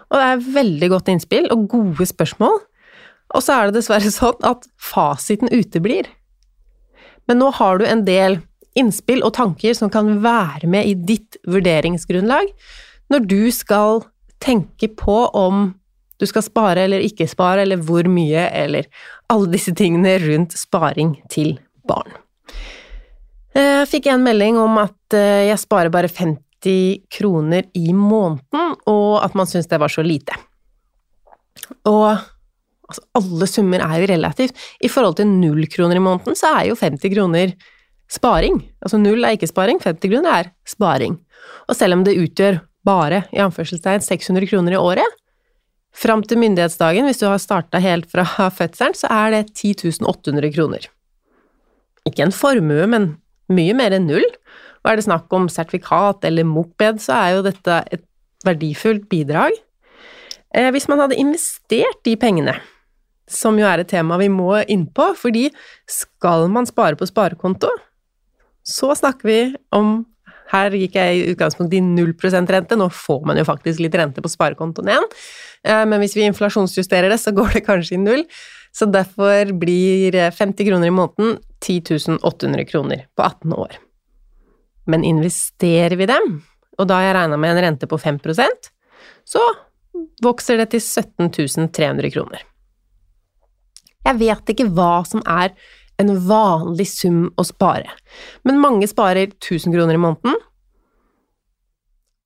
Og 0.08 0.16
det 0.16 0.28
er 0.30 0.46
veldig 0.56 0.90
godt 0.94 1.10
innspill 1.12 1.50
og 1.52 1.66
gode 1.74 2.08
spørsmål, 2.08 2.56
og 3.36 3.44
så 3.44 3.58
er 3.58 3.68
det 3.68 3.82
dessverre 3.82 4.14
sånn 4.14 4.48
at 4.48 4.64
fasiten 4.80 5.52
uteblir. 5.52 6.08
Men 7.28 7.44
nå 7.44 7.50
har 7.60 7.82
du 7.82 7.84
en 7.86 8.06
del 8.08 8.40
innspill 8.80 9.26
og 9.28 9.36
tanker 9.36 9.76
som 9.76 9.92
kan 9.92 10.16
være 10.24 10.72
med 10.72 10.88
i 10.88 10.96
ditt 10.96 11.36
vurderingsgrunnlag 11.52 12.48
når 13.12 13.28
du 13.28 13.52
skal 13.52 14.06
tenke 14.40 14.88
på 14.96 15.20
om 15.36 15.74
du 16.20 16.28
skal 16.32 16.48
spare 16.48 16.88
eller 16.88 17.04
ikke 17.04 17.28
spare, 17.28 17.68
eller 17.68 17.84
hvor 17.84 18.08
mye, 18.08 18.48
eller 18.56 18.88
alle 19.32 19.52
disse 19.52 19.76
tingene 19.76 20.16
rundt 20.24 20.56
sparing 20.56 21.18
til 21.32 21.58
barn. 21.88 22.16
Jeg 23.56 23.88
fikk 23.90 24.10
en 24.12 24.26
melding 24.26 24.60
om 24.62 24.78
at 24.82 25.18
eh, 25.18 25.48
jeg 25.50 25.62
sparer 25.62 25.94
bare 25.94 26.12
50 26.12 27.08
kroner 27.10 27.66
i 27.78 27.94
måneden, 27.96 28.76
og 28.90 29.24
at 29.24 29.38
man 29.38 29.50
syntes 29.50 29.70
det 29.72 29.80
var 29.82 29.92
så 29.92 30.04
lite. 30.06 30.36
Og 31.90 32.12
altså, 32.14 33.04
alle 33.18 33.48
summer 33.50 33.84
er 33.86 34.02
jo 34.02 34.10
relativt. 34.14 34.66
I 34.84 34.92
forhold 34.92 35.18
til 35.20 35.32
null 35.32 35.66
kroner 35.72 35.98
i 35.98 36.04
måneden, 36.04 36.38
så 36.38 36.54
er 36.60 36.70
jo 36.70 36.78
50 36.80 37.14
kroner 37.16 37.56
sparing. 38.10 38.62
Altså 38.84 39.00
null 39.02 39.26
er 39.26 39.38
ikke 39.38 39.50
sparing, 39.50 39.82
50 39.82 40.12
kroner 40.12 40.36
er 40.36 40.52
sparing. 40.68 41.18
Og 41.70 41.78
selv 41.78 41.98
om 41.98 42.04
det 42.06 42.18
utgjør 42.20 42.62
bare, 42.86 43.24
i 43.36 43.42
anførselstegn, 43.44 44.04
600 44.06 44.50
kroner 44.50 44.76
i 44.76 44.82
året, 44.82 45.18
fram 45.96 46.22
til 46.24 46.40
myndighetsdagen, 46.42 47.08
hvis 47.10 47.22
du 47.22 47.28
har 47.28 47.42
starta 47.42 47.82
helt 47.82 48.10
fra 48.12 48.26
fødselen, 48.60 48.98
så 48.98 49.10
er 49.14 49.36
det 49.36 49.56
10 49.56 50.04
800 50.06 50.54
kroner. 50.56 50.86
Ikke 52.08 52.26
en 52.26 52.36
formue, 52.36 52.86
men 52.90 53.12
mye 53.54 53.76
mer 53.78 53.96
enn 53.98 54.08
null. 54.10 54.26
Og 54.84 54.92
er 54.92 55.00
det 55.00 55.08
snakk 55.08 55.32
om 55.36 55.50
sertifikat 55.52 56.26
eller 56.28 56.48
moped, 56.48 57.02
så 57.04 57.18
er 57.18 57.36
jo 57.36 57.48
dette 57.50 57.82
et 57.92 58.06
verdifullt 58.48 59.10
bidrag. 59.12 59.56
Eh, 60.56 60.70
hvis 60.74 60.88
man 60.90 61.02
hadde 61.04 61.20
investert 61.20 62.00
de 62.08 62.16
pengene, 62.20 62.56
som 63.30 63.58
jo 63.60 63.68
er 63.70 63.84
et 63.84 63.92
tema 63.92 64.18
vi 64.18 64.30
må 64.32 64.56
inn 64.72 64.88
på, 64.88 65.12
fordi 65.18 65.50
skal 65.90 66.48
man 66.50 66.66
spare 66.70 66.98
på 66.98 67.08
sparekonto, 67.10 67.70
så 68.66 68.94
snakker 68.98 69.30
vi 69.30 69.42
om 69.76 70.00
her 70.50 70.74
gikk 70.74 70.96
jeg 70.98 71.18
i 71.18 71.26
utgangspunktet 71.36 71.78
i 71.78 71.84
0 71.86 72.16
rente, 72.50 72.78
nå 72.78 72.88
får 72.90 73.26
man 73.28 73.38
jo 73.38 73.46
faktisk 73.46 73.84
litt 73.84 73.94
rente 73.94 74.22
på 74.22 74.32
sparekontoen 74.32 74.90
igjen, 74.90 75.06
eh, 75.64 75.84
men 75.86 76.02
hvis 76.02 76.16
vi 76.18 76.26
inflasjonsjusterer 76.26 77.10
det, 77.12 77.20
så 77.22 77.36
går 77.36 77.54
det 77.54 77.68
kanskje 77.68 78.00
i 78.00 78.02
null. 78.02 78.26
Så 78.74 78.86
derfor 78.86 79.50
blir 79.58 80.14
50 80.14 80.66
kroner 80.66 80.90
i 80.90 80.94
måneden 80.94 81.40
10 81.66 82.20
800 82.24 82.66
kroner 82.66 83.06
på 83.16 83.24
18 83.24 83.54
år. 83.54 83.78
Men 84.90 85.04
investerer 85.04 85.96
vi 86.00 86.08
dem, 86.10 86.42
og 86.80 86.88
da 86.88 87.00
har 87.00 87.10
jeg 87.10 87.18
regna 87.20 87.38
med 87.38 87.56
en 87.56 87.64
rente 87.68 87.90
på 87.90 88.00
5% 88.00 88.70
så 89.30 89.42
vokser 90.24 90.60
det 90.60 90.72
til 90.74 90.82
17 90.82 91.70
300 91.76 92.14
kroner. 92.14 92.44
Jeg 94.08 94.20
vet 94.22 94.54
ikke 94.54 94.70
hva 94.74 95.04
som 95.08 95.22
er 95.28 95.54
en 96.00 96.14
vanlig 96.30 96.88
sum 96.88 97.26
å 97.38 97.44
spare, 97.44 97.92
men 98.48 98.62
mange 98.64 98.88
sparer 98.88 99.34
1000 99.36 99.76
kroner 99.76 99.98
i 99.98 100.02
måneden, 100.02 100.38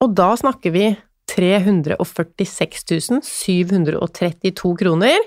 og 0.03 0.13
da 0.19 0.33
snakker 0.37 0.73
vi 0.75 0.91
346 1.31 3.23
732 3.23 4.73
kroner 4.77 5.17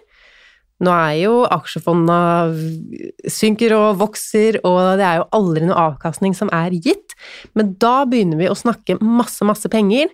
nå 0.84 0.92
er 0.92 1.14
jo 1.22 1.36
aksjefondene 1.48 3.30
synker 3.32 3.72
og 3.76 4.00
vokser, 4.02 4.58
og 4.66 4.98
det 5.00 5.06
er 5.08 5.22
jo 5.22 5.28
aldri 5.38 5.64
noe 5.68 5.88
avkastning 5.92 6.36
som 6.36 6.52
er 6.52 6.74
gitt, 6.76 7.16
men 7.56 7.72
da 7.80 8.04
begynner 8.08 8.40
vi 8.40 8.50
å 8.50 8.58
snakke 8.58 8.98
masse, 9.00 9.44
masse 9.48 9.70
penger, 9.72 10.12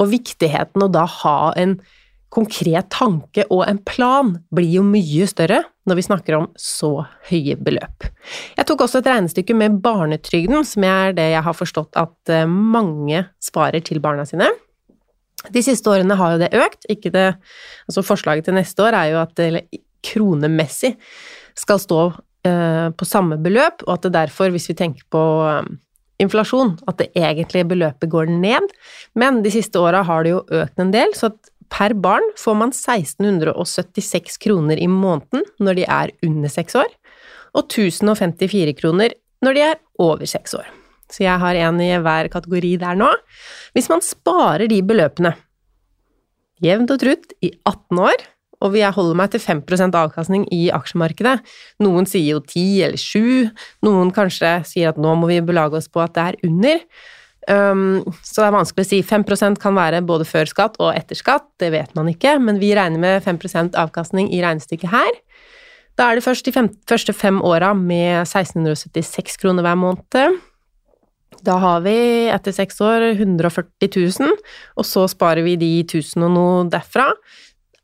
og 0.00 0.10
viktigheten 0.12 0.84
å 0.84 0.90
da 0.92 1.06
ha 1.22 1.52
en 1.60 1.78
konkret 2.32 2.88
tanke 2.92 3.44
og 3.52 3.66
en 3.66 3.78
plan 3.84 4.32
blir 4.56 4.78
jo 4.78 4.82
mye 4.86 5.26
større 5.28 5.60
når 5.88 5.98
vi 5.98 6.04
snakker 6.06 6.36
om 6.38 6.48
så 6.56 7.04
høye 7.28 7.58
beløp. 7.60 8.06
Jeg 8.56 8.68
tok 8.68 8.84
også 8.86 9.02
et 9.02 9.10
regnestykke 9.10 9.56
med 9.58 9.80
barnetrygden, 9.84 10.64
som 10.64 10.86
er 10.88 11.16
det 11.16 11.28
jeg 11.34 11.44
har 11.44 11.56
forstått 11.58 11.98
at 12.00 12.32
eh, 12.32 12.48
mange 12.48 13.26
sparer 13.42 13.84
til 13.84 14.00
barna 14.04 14.24
sine. 14.28 14.48
De 15.52 15.62
siste 15.64 15.90
årene 15.90 16.16
har 16.16 16.34
jo 16.34 16.42
det 16.44 16.52
økt, 16.54 16.86
det 16.86 17.28
Altså 17.88 18.04
forslaget 18.06 18.46
til 18.46 18.56
neste 18.56 18.84
år 18.84 18.96
er 18.96 19.10
jo 19.10 19.22
at 19.24 19.42
kronemessig 20.04 20.94
skal 21.58 21.80
stå 21.82 22.02
eh, 22.48 22.88
på 22.90 23.08
samme 23.08 23.38
beløp, 23.42 23.84
og 23.86 23.96
at 23.96 24.06
det 24.06 24.14
derfor, 24.16 24.52
hvis 24.54 24.68
vi 24.70 24.78
tenker 24.78 25.06
på 25.12 25.22
eh, 25.48 25.72
inflasjon, 26.22 26.76
at 26.88 27.00
det 27.00 27.10
egentlige 27.18 27.68
beløpet 27.72 28.10
går 28.12 28.30
ned. 28.32 28.68
Men 29.18 29.42
de 29.44 29.52
siste 29.54 29.80
åra 29.80 30.04
har 30.06 30.24
det 30.24 30.34
jo 30.34 30.44
økt 30.62 30.82
en 30.82 30.92
del, 30.94 31.14
så 31.18 31.32
at 31.32 31.52
per 31.72 31.94
barn 31.96 32.24
får 32.36 32.58
man 32.60 32.74
1676 32.74 34.36
kroner 34.42 34.76
i 34.76 34.88
måneden 34.90 35.46
når 35.62 35.78
de 35.78 35.88
er 35.88 36.12
under 36.26 36.52
seks 36.52 36.76
år, 36.76 36.90
og 37.56 37.64
1054 37.64 38.76
kroner 38.78 39.16
når 39.42 39.56
de 39.56 39.64
er 39.70 39.80
over 40.02 40.28
seks 40.28 40.54
år. 40.58 40.68
Så 41.12 41.24
jeg 41.26 41.40
har 41.40 41.58
en 41.66 41.80
i 41.84 41.90
hver 42.00 42.28
kategori 42.32 42.76
der 42.80 42.96
nå. 42.96 43.08
Hvis 43.76 43.90
man 43.92 44.04
sparer 44.04 44.68
de 44.70 44.80
beløpene 44.84 45.34
jevnt 46.62 46.92
og 46.94 47.02
trutt 47.02 47.34
i 47.44 47.50
18 47.68 48.00
år, 48.00 48.24
og 48.62 48.76
jeg 48.78 48.94
holder 48.94 49.18
meg 49.18 49.32
til 49.32 49.42
5% 49.42 49.96
avkastning 49.98 50.46
i 50.54 50.68
aksjemarkedet. 50.74 51.38
Noen 51.82 52.06
sier 52.08 52.36
jo 52.36 52.42
10 52.44 52.62
eller 52.86 53.00
7, 53.00 53.50
noen 53.86 54.12
kanskje 54.14 54.54
sier 54.68 54.92
at 54.92 55.00
nå 55.00 55.16
må 55.18 55.30
vi 55.30 55.40
belage 55.44 55.80
oss 55.80 55.90
på 55.90 56.02
at 56.04 56.14
det 56.16 56.28
er 56.28 56.38
under. 56.48 56.84
Um, 57.50 58.04
så 58.22 58.44
det 58.44 58.46
er 58.46 58.54
vanskelig 58.54 58.84
å 58.86 58.90
si. 58.92 59.00
5% 59.02 59.58
kan 59.62 59.74
være 59.74 60.04
både 60.06 60.26
før 60.28 60.46
skatt 60.50 60.78
og 60.82 60.92
etter 60.94 61.18
skatt, 61.18 61.48
det 61.62 61.72
vet 61.74 61.90
man 61.98 62.10
ikke, 62.12 62.36
men 62.38 62.60
vi 62.62 62.70
regner 62.78 63.02
med 63.02 63.26
5% 63.26 63.78
avkastning 63.78 64.30
i 64.30 64.42
regnestykket 64.44 64.94
her. 64.94 65.18
Da 65.98 66.08
er 66.08 66.16
det 66.16 66.24
først 66.24 66.46
de 66.46 66.54
fem, 66.54 66.70
første 66.88 67.12
fem 67.12 67.42
åra 67.44 67.74
med 67.76 68.22
1676 68.22 69.36
kroner 69.42 69.66
hver 69.66 69.76
måned. 69.76 70.40
Da 71.42 71.56
har 71.58 71.82
vi 71.84 71.96
etter 72.30 72.54
seks 72.54 72.78
år 72.84 73.10
140 73.16 73.90
000, 73.90 74.36
og 74.78 74.86
så 74.86 75.08
sparer 75.10 75.44
vi 75.44 75.56
de 75.58 75.72
1000 75.82 76.22
og 76.28 76.36
noe 76.36 76.68
derfra 76.70 77.10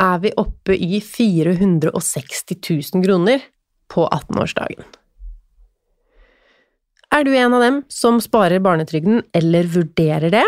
er 0.03 0.23
vi 0.23 0.33
oppe 0.39 0.77
i 0.77 1.01
460 1.03 2.59
000 2.95 3.05
kroner 3.05 3.43
på 3.91 4.07
18-årsdagen. 4.07 4.87
Er 7.09 7.25
du 7.25 7.33
en 7.33 7.55
av 7.57 7.65
dem 7.65 7.83
som 7.89 8.21
sparer 8.21 8.61
barnetrygden 8.63 9.23
eller 9.37 9.69
vurderer 9.73 10.31
det? 10.33 10.45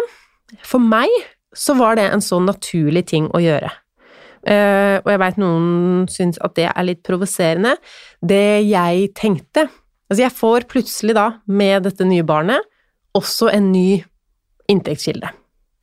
For 0.66 0.82
meg 0.82 1.08
så 1.56 1.74
var 1.78 1.96
det 1.96 2.10
en 2.10 2.22
sånn 2.22 2.46
naturlig 2.46 3.06
ting 3.10 3.30
å 3.32 3.40
gjøre. 3.42 3.70
Uh, 4.40 4.96
og 5.02 5.08
jeg 5.10 5.20
veit 5.20 5.38
noen 5.40 6.06
syns 6.08 6.38
at 6.40 6.54
det 6.56 6.68
er 6.70 6.86
litt 6.86 7.02
provoserende. 7.04 7.74
Det 8.20 8.62
jeg 8.68 9.12
tenkte 9.18 9.68
Altså, 10.10 10.24
jeg 10.24 10.34
får 10.34 10.64
plutselig 10.66 11.14
da, 11.14 11.24
med 11.46 11.84
dette 11.86 12.02
nye 12.02 12.24
barnet, 12.26 12.64
også 13.14 13.46
en 13.54 13.68
ny 13.70 14.00
inntektskilde, 14.66 15.30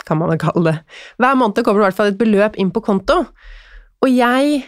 kan 0.07 0.19
man 0.19 0.31
vel 0.31 0.41
kalle 0.41 0.63
det. 0.71 0.75
Hver 1.21 1.37
måned 1.39 1.63
kommer 1.63 1.81
det 1.81 1.85
i 1.85 1.89
hvert 1.89 1.99
fall 1.99 2.11
et 2.13 2.19
beløp 2.19 2.57
inn 2.59 2.73
på 2.73 2.83
konto, 2.85 3.23
og 3.97 4.09
jeg 4.13 4.61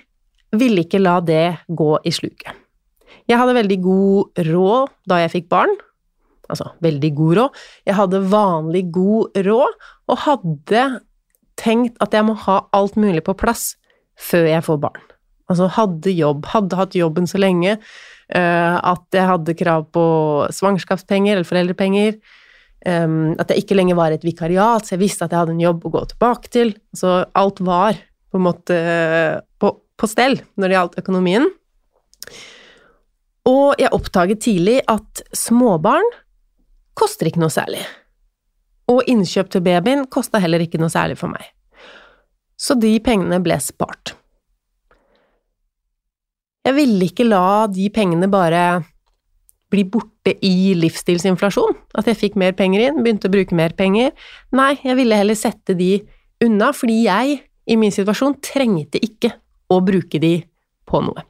ville 0.60 0.84
ikke 0.86 1.02
la 1.02 1.20
det 1.22 1.60
gå 1.68 1.92
i 2.04 2.14
sluket. 2.14 2.58
Jeg 3.30 3.38
hadde 3.38 3.58
veldig 3.58 3.78
god 3.84 4.42
råd 4.50 4.94
da 5.10 5.20
jeg 5.24 5.34
fikk 5.36 5.50
barn. 5.52 5.76
Altså 6.50 6.72
veldig 6.82 7.12
god 7.18 7.36
råd. 7.38 7.60
Jeg 7.86 7.98
hadde 8.00 8.24
vanlig 8.32 8.84
god 8.94 9.44
råd, 9.46 9.76
og 10.10 10.24
hadde 10.26 10.86
tenkt 11.60 12.00
at 12.02 12.16
jeg 12.16 12.26
må 12.26 12.34
ha 12.48 12.64
alt 12.74 12.98
mulig 12.98 13.22
på 13.28 13.38
plass 13.38 13.74
før 14.20 14.48
jeg 14.50 14.66
får 14.66 14.82
barn. 14.82 15.06
Altså 15.50 15.70
hadde 15.78 16.14
jobb, 16.14 16.48
hadde 16.54 16.78
hatt 16.78 16.98
jobben 16.98 17.28
så 17.30 17.40
lenge 17.42 17.76
uh, 17.76 18.76
at 18.78 19.16
jeg 19.16 19.26
hadde 19.30 19.58
krav 19.58 19.88
på 19.94 20.04
svangerskapspenger 20.56 21.38
eller 21.38 21.48
foreldrepenger. 21.48 22.20
Um, 22.88 23.34
at 23.42 23.50
jeg 23.52 23.66
ikke 23.66 23.76
lenger 23.76 23.98
var 24.00 24.14
et 24.16 24.24
vikariat, 24.24 24.86
så 24.86 24.96
jeg 24.96 25.02
visste 25.02 25.26
at 25.26 25.34
jeg 25.34 25.42
hadde 25.42 25.56
en 25.58 25.66
jobb 25.66 25.84
å 25.84 25.92
gå 25.98 26.04
tilbake 26.14 26.52
til. 26.54 26.72
Så 26.96 27.24
alt 27.36 27.60
var 27.66 28.00
på 28.30 28.40
en 28.40 28.46
måte 28.46 28.78
på, 29.60 29.74
på 30.00 30.08
stell 30.08 30.40
når 30.56 30.66
det 30.70 30.78
gjaldt 30.78 31.00
økonomien. 31.02 31.50
Og 33.50 33.80
jeg 33.82 33.92
oppdaget 33.96 34.44
tidlig 34.46 34.78
at 34.92 35.24
småbarn 35.36 36.08
koster 37.00 37.30
ikke 37.30 37.42
noe 37.42 37.54
særlig. 37.54 37.82
Og 38.90 39.04
innkjøp 39.12 39.52
til 39.54 39.64
babyen 39.66 40.06
kosta 40.12 40.42
heller 40.42 40.64
ikke 40.64 40.80
noe 40.82 40.92
særlig 40.94 41.18
for 41.20 41.32
meg. 41.32 41.44
Så 42.60 42.76
de 42.80 42.92
pengene 43.04 43.40
ble 43.44 43.56
spart. 43.64 44.16
Jeg 46.68 46.76
ville 46.76 47.08
ikke 47.08 47.28
la 47.28 47.68
de 47.72 47.88
pengene 47.94 48.28
bare 48.30 48.64
bli 49.70 49.86
borte 49.86 50.34
i 50.46 50.74
livsstilsinflasjon. 50.78 51.78
At 52.00 52.10
jeg 52.10 52.20
fikk 52.20 52.38
mer 52.40 52.56
penger 52.58 52.88
inn, 52.88 53.02
begynte 53.06 53.30
å 53.30 53.34
bruke 53.34 53.56
mer 53.58 53.76
penger. 53.78 54.14
Nei, 54.56 54.74
jeg 54.84 54.98
ville 55.00 55.18
heller 55.20 55.38
sette 55.38 55.78
de 55.78 55.96
unna, 56.44 56.72
fordi 56.76 57.04
jeg, 57.06 57.42
i 57.70 57.78
min 57.80 57.94
situasjon, 57.94 58.40
trengte 58.46 59.02
ikke 59.04 59.36
å 59.70 59.82
bruke 59.86 60.22
de 60.22 60.40
på 60.90 61.04
noe. 61.06 61.26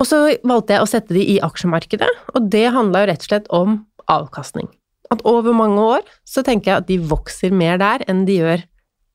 Og 0.00 0.08
så 0.08 0.22
valgte 0.48 0.76
jeg 0.76 0.82
å 0.82 0.88
sette 0.88 1.12
de 1.12 1.26
i 1.34 1.40
aksjemarkedet, 1.44 2.08
og 2.32 2.46
det 2.52 2.70
handla 2.72 3.02
jo 3.02 3.10
rett 3.10 3.24
og 3.26 3.28
slett 3.28 3.50
om 3.52 3.80
avkastning. 4.08 4.70
At 5.12 5.24
over 5.28 5.52
mange 5.56 5.82
år 5.82 6.06
så 6.28 6.44
tenker 6.46 6.70
jeg 6.70 6.80
at 6.80 6.88
de 6.88 7.00
vokser 7.10 7.52
mer 7.52 7.80
der 7.82 8.06
enn 8.08 8.24
de 8.28 8.38
gjør 8.38 8.62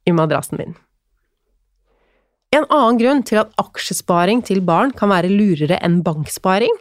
i 0.05 0.13
madrassen 0.13 0.59
min. 0.61 0.75
En 2.55 2.63
annen 2.71 2.99
grunn 3.01 3.23
til 3.27 3.41
at 3.41 3.51
aksjesparing 3.59 4.43
til 4.47 4.61
barn 4.63 4.93
kan 4.95 5.11
være 5.11 5.31
lurere 5.31 5.79
enn 5.83 5.99
banksparing, 6.05 6.71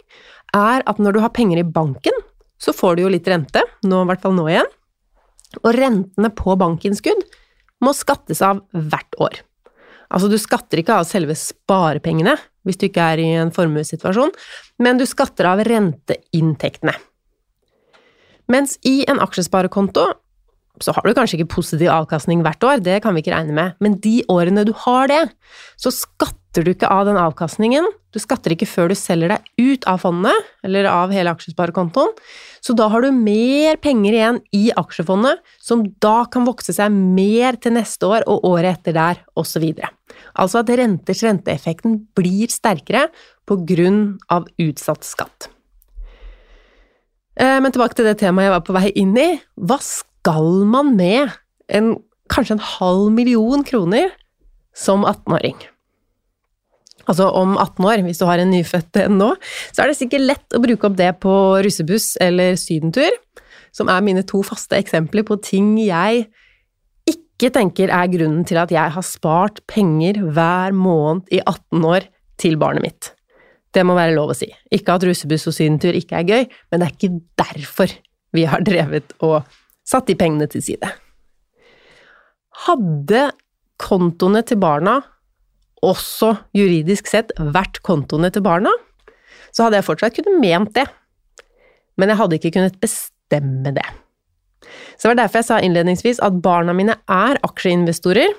er 0.55 0.85
at 0.87 1.01
når 1.03 1.17
du 1.17 1.23
har 1.25 1.35
penger 1.35 1.59
i 1.61 1.67
banken, 1.67 2.15
så 2.63 2.75
får 2.77 2.97
du 2.97 3.05
jo 3.05 3.11
litt 3.13 3.27
rente, 3.29 3.65
nå 3.83 4.05
i 4.05 4.09
hvert 4.11 4.23
fall 4.23 4.37
nå 4.37 4.47
igjen, 4.53 4.69
og 5.63 5.75
rentene 5.75 6.31
på 6.35 6.55
bankinnskudd 6.61 7.25
må 7.83 7.95
skattes 7.97 8.43
av 8.45 8.63
hvert 8.71 9.19
år. 9.23 9.41
Altså, 10.15 10.29
du 10.31 10.39
skatter 10.39 10.81
ikke 10.81 11.01
av 11.01 11.09
selve 11.09 11.35
sparepengene 11.39 12.37
hvis 12.65 12.79
du 12.81 12.87
ikke 12.87 13.09
er 13.15 13.21
i 13.21 13.31
en 13.41 13.51
formuessituasjon, 13.55 14.31
men 14.81 15.01
du 15.01 15.05
skatter 15.09 15.49
av 15.51 15.65
renteinntektene. 15.67 16.95
Mens 18.53 18.77
i 18.87 19.03
en 19.09 19.21
aksjesparekonto 19.25 20.07
så 20.83 20.95
har 20.95 21.07
du 21.07 21.15
kanskje 21.15 21.39
ikke 21.39 21.53
positiv 21.55 21.91
avkastning 21.93 22.43
hvert 22.43 22.65
år, 22.67 22.81
det 22.83 22.99
kan 23.05 23.15
vi 23.15 23.23
ikke 23.23 23.35
regne 23.35 23.55
med, 23.55 23.77
men 23.85 23.95
de 24.03 24.23
årene 24.33 24.65
du 24.67 24.73
har 24.85 25.07
det, 25.11 25.23
så 25.79 25.93
skatter 25.95 26.67
du 26.67 26.73
ikke 26.73 26.91
av 26.91 27.07
den 27.07 27.19
avkastningen. 27.19 27.87
Du 28.15 28.21
skatter 28.23 28.55
ikke 28.55 28.69
før 28.71 28.91
du 28.91 28.97
selger 28.99 29.33
deg 29.35 29.47
ut 29.59 29.87
av 29.91 30.03
fondet, 30.03 30.51
eller 30.67 30.87
av 30.91 31.15
hele 31.15 31.33
aksjesparekontoen. 31.35 32.13
Så 32.63 32.75
da 32.79 32.87
har 32.91 33.03
du 33.03 33.11
mer 33.15 33.79
penger 33.83 34.15
igjen 34.15 34.39
i 34.55 34.69
aksjefondet, 34.79 35.43
som 35.63 35.83
da 36.03 36.23
kan 36.31 36.47
vokse 36.47 36.75
seg 36.75 36.95
mer 36.95 37.59
til 37.59 37.75
neste 37.79 38.11
år 38.11 38.27
og 38.31 38.47
året 38.47 38.79
etter 38.79 38.99
der, 38.99 39.23
osv. 39.39 39.67
Altså 40.39 40.63
at 40.63 40.71
renters 40.79 41.25
renteeffekten 41.27 42.01
blir 42.19 42.51
sterkere 42.55 43.09
på 43.47 43.59
grunn 43.67 44.17
av 44.33 44.47
utsatt 44.63 45.07
skatt. 45.07 45.51
Eh, 47.35 47.59
men 47.59 47.75
tilbake 47.75 47.99
til 47.99 48.07
det 48.07 48.19
temaet 48.23 48.49
jeg 48.49 48.55
var 48.55 48.67
på 48.67 48.77
vei 48.79 48.89
inn 48.95 49.15
i. 49.19 49.31
Hva 49.59 49.79
skal 50.25 50.65
man 50.65 50.95
med 50.97 51.29
en, 51.69 51.99
kanskje 52.33 52.57
en 52.57 52.65
halv 52.65 53.11
million 53.13 53.65
kroner 53.67 54.09
som 54.73 55.05
18-åring? 55.05 55.59
Altså 57.05 57.27
om 57.37 57.59
18 57.61 57.85
år, 57.85 58.03
hvis 58.07 58.23
du 58.23 58.25
har 58.25 58.41
en 58.41 58.49
nyfødt 58.49 59.03
nå, 59.13 59.35
så 59.69 59.83
er 59.85 59.91
det 59.91 59.99
sikkert 59.99 60.25
lett 60.25 60.57
å 60.57 60.63
bruke 60.65 60.89
opp 60.89 60.97
det 60.97 61.11
på 61.21 61.35
russebuss 61.67 62.15
eller 62.25 62.57
sydentur, 62.57 63.13
som 63.77 63.91
er 63.93 64.07
mine 64.07 64.23
to 64.25 64.41
faste 64.47 64.79
eksempler 64.79 65.27
på 65.29 65.37
ting 65.45 65.75
jeg 65.83 66.25
ikke 67.11 67.51
tenker 67.53 67.93
er 67.93 68.09
grunnen 68.09 68.47
til 68.49 68.63
at 68.63 68.73
jeg 68.73 68.95
har 68.95 69.05
spart 69.05 69.61
penger 69.69 70.23
hver 70.25 70.73
måned 70.73 71.29
i 71.35 71.43
18 71.43 71.85
år 71.91 72.07
til 72.41 72.57
barnet 72.63 72.87
mitt. 72.87 73.11
Det 73.75 73.85
må 73.85 73.99
være 73.99 74.15
lov 74.17 74.33
å 74.33 74.39
si. 74.39 74.49
Ikke 74.73 74.97
at 74.97 75.05
russebuss 75.05 75.51
og 75.51 75.57
sydentur 75.59 75.99
ikke 75.99 76.23
er 76.23 76.31
gøy, 76.31 76.49
men 76.73 76.81
det 76.81 76.89
er 76.89 76.97
ikke 76.97 77.21
derfor 77.43 77.93
vi 78.35 78.47
har 78.49 78.65
drevet 78.65 79.13
og 79.21 79.43
satt 79.85 80.09
de 80.09 80.17
pengene 80.19 80.49
til 80.51 80.65
side. 80.65 80.91
Hadde 82.65 83.27
kontoene 83.83 84.45
til 84.47 84.61
barna 84.63 85.01
også 85.85 86.31
juridisk 86.57 87.11
sett 87.11 87.35
vært 87.37 87.83
kontoene 87.85 88.31
til 88.33 88.45
barna, 88.45 88.73
så 89.55 89.67
hadde 89.67 89.81
jeg 89.81 89.87
fortsatt 89.87 90.17
kunnet 90.17 90.41
ment 90.41 90.73
det, 90.77 90.87
men 92.01 92.11
jeg 92.11 92.21
hadde 92.21 92.39
ikke 92.39 92.55
kunnet 92.57 92.81
bestemme 92.83 93.75
det. 93.77 93.87
Så 94.97 95.07
det 95.07 95.13
var 95.13 95.21
derfor 95.25 95.43
jeg 95.43 95.49
sa 95.51 95.61
innledningsvis 95.61 96.23
at 96.25 96.41
barna 96.43 96.75
mine 96.77 96.97
er 97.11 97.41
aksjeinvestorer, 97.47 98.33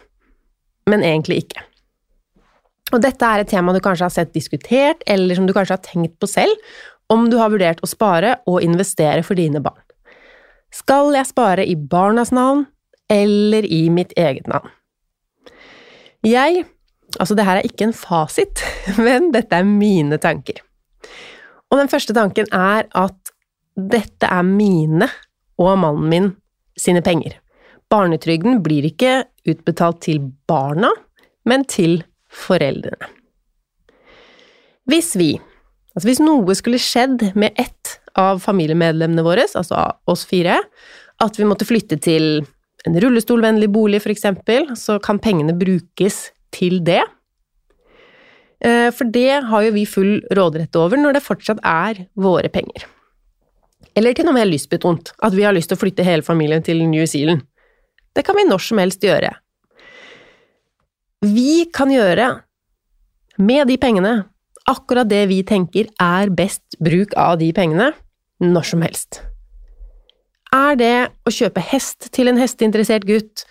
men 0.90 1.06
egentlig 1.06 1.44
ikke. 1.46 1.62
Og 2.94 3.02
dette 3.02 3.28
er 3.28 3.42
et 3.42 3.50
tema 3.50 3.74
du 3.74 3.82
kanskje 3.84 4.08
har 4.08 4.14
sett 4.14 4.34
diskutert, 4.36 5.02
eller 5.10 5.38
som 5.38 5.48
du 5.48 5.54
kanskje 5.56 5.78
har 5.78 5.86
tenkt 5.86 6.18
på 6.22 6.30
selv, 6.30 6.54
om 7.12 7.28
du 7.30 7.38
har 7.38 7.52
vurdert 7.54 7.82
å 7.86 7.90
spare 7.90 8.40
og 8.50 8.64
investere 8.66 9.22
for 9.26 9.38
dine 9.38 9.62
barn. 9.62 9.85
Skal 10.76 11.14
jeg 11.16 11.30
spare 11.30 11.66
i 11.68 11.76
barnas 11.76 12.34
navn 12.36 12.66
eller 13.12 13.64
i 13.64 13.86
mitt 13.94 14.16
eget 14.20 14.48
navn? 14.52 14.72
Jeg 16.26 16.66
Altså, 17.20 17.36
det 17.38 17.46
her 17.48 17.62
er 17.62 17.68
ikke 17.68 17.86
en 17.88 17.94
fasit, 17.96 18.60
men 19.06 19.30
dette 19.32 19.56
er 19.56 19.64
mine 19.64 20.18
tanker. 20.20 20.58
Og 21.72 21.80
den 21.80 21.88
første 21.88 22.12
tanken 22.18 22.50
er 22.52 22.90
at 22.92 23.32
dette 23.76 24.28
er 24.28 24.44
mine 24.44 25.08
og 25.62 25.78
mannen 25.80 26.10
min 26.12 26.28
sine 26.76 27.00
penger. 27.06 27.38
Barnetrygden 27.88 28.60
blir 28.66 28.88
ikke 28.90 29.22
utbetalt 29.48 30.02
til 30.04 30.20
barna, 30.50 30.90
men 31.46 31.64
til 31.72 32.02
foreldrene. 32.28 33.08
Hvis 34.92 35.14
vi, 35.16 35.36
altså 35.96 36.10
hvis 36.10 36.24
noe 36.26 36.56
skulle 36.58 36.82
skjedd 36.82 37.30
med 37.38 37.56
ett 37.56 37.85
av 38.20 38.40
familiemedlemmene 38.44 39.24
våre, 39.26 39.46
altså 39.48 39.82
oss 40.10 40.26
fire, 40.28 40.62
at 41.24 41.40
vi 41.40 41.48
måtte 41.48 41.68
flytte 41.68 42.00
til 42.02 42.46
en 42.86 42.98
rullestolvennlig 43.02 43.70
bolig, 43.74 44.02
eksempel, 44.12 44.70
så 44.78 45.00
kan 45.02 45.20
pengene 45.20 45.56
brukes 45.58 46.30
til 46.54 46.82
det. 46.86 47.02
Eh, 48.64 48.92
for 48.96 49.10
det 49.12 49.42
har 49.50 49.66
jo 49.66 49.74
vi 49.76 49.86
full 49.90 50.20
råderett 50.38 50.76
over 50.80 51.00
når 51.02 51.18
det 51.18 51.26
fortsatt 51.26 51.64
er 51.66 52.06
våre 52.14 52.52
penger. 52.54 52.86
Eller 53.96 54.14
til 54.14 54.28
noe 54.28 54.36
mer 54.36 54.48
lystbetont, 54.50 55.14
at 55.24 55.36
vi 55.36 55.46
har 55.48 55.56
lyst 55.56 55.72
til 55.72 55.80
å 55.80 55.82
flytte 55.82 56.06
hele 56.06 56.26
familien 56.26 56.64
til 56.64 56.84
New 56.88 57.06
Zealand. 57.08 57.46
Det 58.16 58.24
kan 58.28 58.38
vi 58.38 58.48
når 58.48 58.64
som 58.64 58.80
helst 58.80 59.04
gjøre. 59.04 59.34
Vi 61.26 61.66
kan 61.74 61.92
gjøre 61.92 62.30
med 63.42 63.68
de 63.68 63.78
pengene 63.82 64.16
akkurat 64.70 65.08
det 65.10 65.26
vi 65.30 65.42
tenker 65.48 65.90
er 66.02 66.32
best 66.34 66.78
bruk 66.84 67.14
av 67.20 67.38
de 67.42 67.52
pengene, 67.56 67.92
når 68.44 68.70
som 68.72 68.84
helst. 68.86 69.22
Er 70.56 70.80
det 70.80 70.96
å 71.28 71.34
kjøpe 71.34 71.64
hest 71.64 72.10
til 72.16 72.32
en 72.32 72.40
hesteinteressert 72.40 73.06
gutt, 73.08 73.46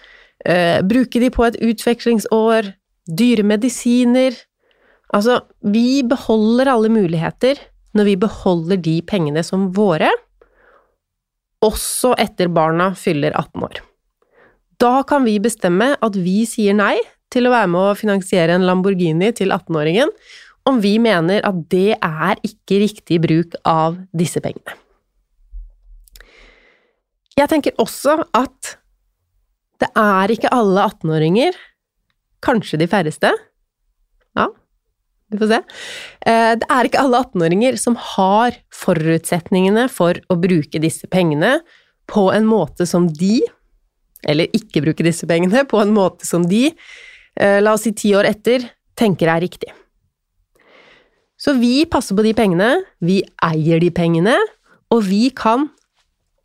uh, 0.49 0.81
bruke 0.85 1.21
de 1.21 1.31
på 1.33 1.47
et 1.47 1.61
utvekslingsår, 1.63 2.73
dyre 3.05 3.45
medisiner 3.45 4.37
Altså, 5.15 5.39
vi 5.63 6.03
beholder 6.07 6.71
alle 6.73 6.91
muligheter 6.91 7.61
når 7.95 8.09
vi 8.09 8.15
beholder 8.25 8.81
de 8.83 8.97
pengene 9.07 9.45
som 9.47 9.69
våre, 9.77 10.09
også 11.65 12.15
etter 12.21 12.51
barna 12.53 12.91
fyller 12.99 13.35
18 13.39 13.67
år. 13.69 13.83
Da 14.83 15.05
kan 15.07 15.23
vi 15.25 15.37
bestemme 15.43 15.93
at 16.03 16.17
vi 16.19 16.43
sier 16.49 16.75
nei 16.77 16.97
til 17.33 17.47
å 17.47 17.53
være 17.55 17.71
med 17.71 17.93
å 17.93 17.99
finansiere 17.99 18.57
en 18.57 18.67
Lamborghini 18.67 19.31
til 19.39 19.55
18-åringen, 19.55 20.11
om 20.69 20.81
vi 20.81 20.97
mener 21.03 21.45
at 21.45 21.61
det 21.73 21.97
er 21.99 22.41
ikke 22.47 22.81
riktig 22.85 23.21
bruk 23.25 23.57
av 23.69 23.99
disse 24.17 24.41
pengene. 24.45 24.77
Jeg 27.35 27.51
tenker 27.51 27.75
også 27.83 28.21
at 28.37 28.77
det 29.83 29.91
er 29.99 30.31
ikke 30.31 30.53
alle 30.55 30.87
18-åringer, 30.87 31.57
kanskje 32.45 32.79
de 32.79 32.87
færreste 32.89 33.31
Ja, 34.37 34.47
vi 35.33 35.41
får 35.41 35.51
se. 35.51 35.59
Eh, 36.31 36.53
det 36.61 36.69
er 36.71 36.89
ikke 36.89 37.03
alle 37.03 37.21
18-åringer 37.25 37.79
som 37.81 37.99
har 38.15 38.57
forutsetningene 38.75 39.89
for 39.93 40.21
å 40.31 40.39
bruke 40.41 40.81
disse 40.83 41.11
pengene 41.11 41.59
på 42.11 42.29
en 42.35 42.47
måte 42.47 42.87
som 42.87 43.09
de, 43.09 43.41
eller 44.25 44.53
ikke 44.57 44.85
bruke 44.85 45.07
disse 45.07 45.27
pengene 45.29 45.65
på 45.69 45.81
en 45.83 45.95
måte 45.97 46.29
som 46.29 46.47
de, 46.49 46.69
eh, 47.37 47.61
la 47.61 47.75
oss 47.75 47.89
si 47.89 47.95
ti 47.97 48.15
år 48.15 48.31
etter, 48.31 48.69
tenker 48.95 49.33
er 49.33 49.43
riktig. 49.43 49.73
Så 51.45 51.53
vi 51.61 51.85
passer 51.85 52.17
på 52.17 52.25
de 52.25 52.33
pengene, 52.37 52.71
vi 53.05 53.19
eier 53.45 53.83
de 53.83 53.91
pengene, 53.93 54.37
og 54.95 55.03
vi 55.05 55.29
kan, 55.37 55.67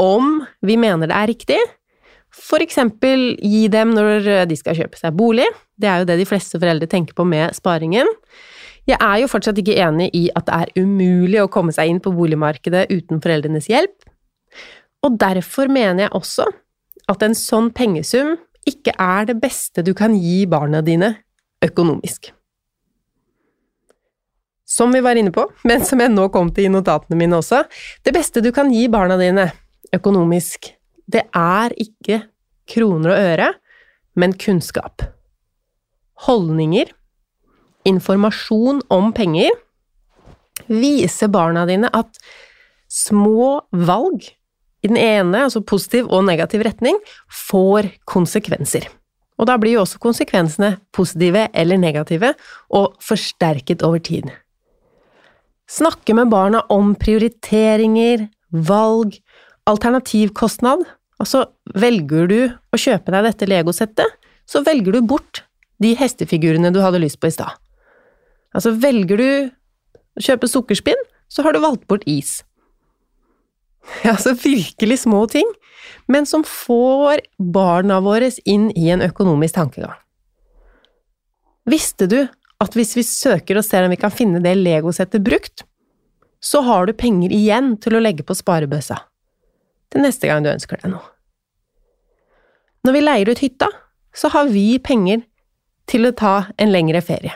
om 0.01 0.41
vi 0.65 0.75
mener 0.79 1.07
det 1.07 1.15
er 1.15 1.31
riktig, 1.31 1.59
eksempel 2.59 3.37
gi 3.39 3.67
dem 3.71 3.93
når 3.95 4.45
de 4.49 4.57
skal 4.59 4.75
kjøpe 4.75 4.99
seg 4.99 5.15
bolig. 5.15 5.47
Det 5.79 5.87
er 5.87 6.01
jo 6.01 6.07
det 6.09 6.17
de 6.19 6.27
fleste 6.27 6.59
foreldre 6.59 6.87
tenker 6.87 7.15
på 7.15 7.25
med 7.25 7.55
sparingen. 7.55 8.07
Jeg 8.89 8.97
er 8.99 9.21
jo 9.21 9.29
fortsatt 9.29 9.57
ikke 9.61 9.77
enig 9.79 10.09
i 10.17 10.27
at 10.35 10.47
det 10.47 10.57
er 10.57 10.83
umulig 10.83 11.41
å 11.43 11.49
komme 11.51 11.73
seg 11.75 11.91
inn 11.91 12.01
på 12.03 12.13
boligmarkedet 12.15 12.87
uten 12.91 13.21
foreldrenes 13.21 13.69
hjelp, 13.69 13.95
og 15.05 15.15
derfor 15.19 15.71
mener 15.71 16.07
jeg 16.07 16.15
også 16.17 16.49
at 17.09 17.23
en 17.23 17.37
sånn 17.37 17.69
pengesum 17.71 18.35
ikke 18.67 18.93
er 18.99 19.29
det 19.29 19.39
beste 19.39 19.85
du 19.85 19.93
kan 19.95 20.17
gi 20.19 20.43
barna 20.49 20.83
dine 20.85 21.13
økonomisk 21.63 22.33
som 24.69 24.93
vi 24.93 25.01
var 25.01 25.17
inne 25.17 25.33
på, 25.33 25.47
men 25.69 25.85
som 25.85 26.01
jeg 26.01 26.13
nå 26.13 26.27
kom 26.33 26.51
til 26.53 26.69
i 26.69 26.73
notatene 26.73 27.17
mine 27.19 27.39
også, 27.39 27.63
det 28.05 28.15
beste 28.15 28.43
du 28.45 28.51
kan 28.55 28.71
gi 28.73 28.85
barna 28.91 29.17
dine 29.19 29.49
økonomisk, 29.95 30.73
det 31.09 31.25
er 31.33 31.73
ikke 31.81 32.21
kroner 32.69 33.15
og 33.15 33.29
øre, 33.31 33.53
men 34.19 34.35
kunnskap. 34.37 35.01
Holdninger, 36.27 36.91
informasjon 37.87 38.83
om 38.93 39.13
penger, 39.15 39.55
viser 40.69 41.31
barna 41.31 41.63
dine 41.65 41.89
at 41.95 42.19
små 42.91 43.61
valg 43.71 44.27
i 44.83 44.89
den 44.91 44.99
ene, 44.99 45.45
altså 45.47 45.61
positiv 45.65 46.07
og 46.13 46.25
negativ 46.27 46.63
retning, 46.67 46.99
får 47.31 47.89
konsekvenser. 48.09 48.87
Og 49.39 49.47
da 49.47 49.55
blir 49.59 49.77
jo 49.77 49.85
også 49.85 50.01
konsekvensene 50.03 50.75
positive 50.95 51.47
eller 51.55 51.79
negative, 51.79 52.33
og 52.75 52.99
forsterket 53.03 53.83
over 53.87 54.03
tid. 54.03 54.29
Snakke 55.69 56.15
med 56.17 56.31
barna 56.31 56.63
om 56.73 56.95
prioriteringer, 56.97 58.25
valg, 58.49 59.19
alternativkostnad. 59.69 60.81
Altså, 61.21 61.43
velger 61.77 62.29
du 62.31 62.39
å 62.49 62.79
kjøpe 62.79 63.13
deg 63.13 63.27
dette 63.27 63.49
legosettet, 63.49 64.17
så 64.49 64.63
velger 64.65 64.97
du 64.97 65.05
bort 65.05 65.43
de 65.83 65.93
hestefigurene 65.99 66.71
du 66.73 66.81
hadde 66.81 67.01
lyst 67.03 67.19
på 67.21 67.29
i 67.29 67.35
stad. 67.35 67.53
Altså, 68.55 68.73
velger 68.81 69.21
du 69.21 69.29
å 70.17 70.25
kjøpe 70.25 70.49
sukkerspinn, 70.49 71.07
så 71.29 71.45
har 71.45 71.53
du 71.53 71.61
valgt 71.63 71.85
bort 71.89 72.05
is. 72.09 72.39
Altså 74.09 74.33
virkelig 74.37 74.99
små 75.05 75.23
ting, 75.31 75.47
men 76.11 76.25
som 76.27 76.43
får 76.45 77.21
barna 77.39 77.99
våre 78.03 78.27
inn 78.49 78.67
i 78.77 78.89
en 78.93 79.01
økonomisk 79.05 79.55
tankegang. 79.55 79.95
Visste 81.69 82.09
du 82.09 82.19
at 82.59 82.75
hvis 82.75 82.95
vi 82.97 83.05
søker 83.07 83.59
og 83.59 83.65
ser 83.65 83.85
om 83.85 83.93
vi 83.93 83.99
kan 83.99 84.13
finne 84.13 84.41
det 84.43 84.57
legosettet 84.59 85.23
brukt, 85.23 85.63
så 86.43 86.61
har 86.63 86.87
du 86.87 86.95
penger 86.95 87.31
igjen 87.35 87.75
til 87.83 87.95
å 87.95 88.03
legge 88.03 88.25
på 88.27 88.35
sparebøssa 88.37 88.99
til 89.89 90.03
neste 90.05 90.29
gang 90.29 90.43
du 90.45 90.51
ønsker 90.51 90.79
deg 90.81 90.93
noe. 90.93 91.05
Når 92.85 92.95
vi 92.95 93.03
leier 93.03 93.31
ut 93.31 93.41
hytta, 93.43 93.67
så 94.15 94.31
har 94.33 94.51
vi 94.53 94.79
penger 94.79 95.23
til 95.89 96.07
å 96.07 96.15
ta 96.15 96.35
en 96.61 96.71
lengre 96.71 97.01
ferie. 97.03 97.33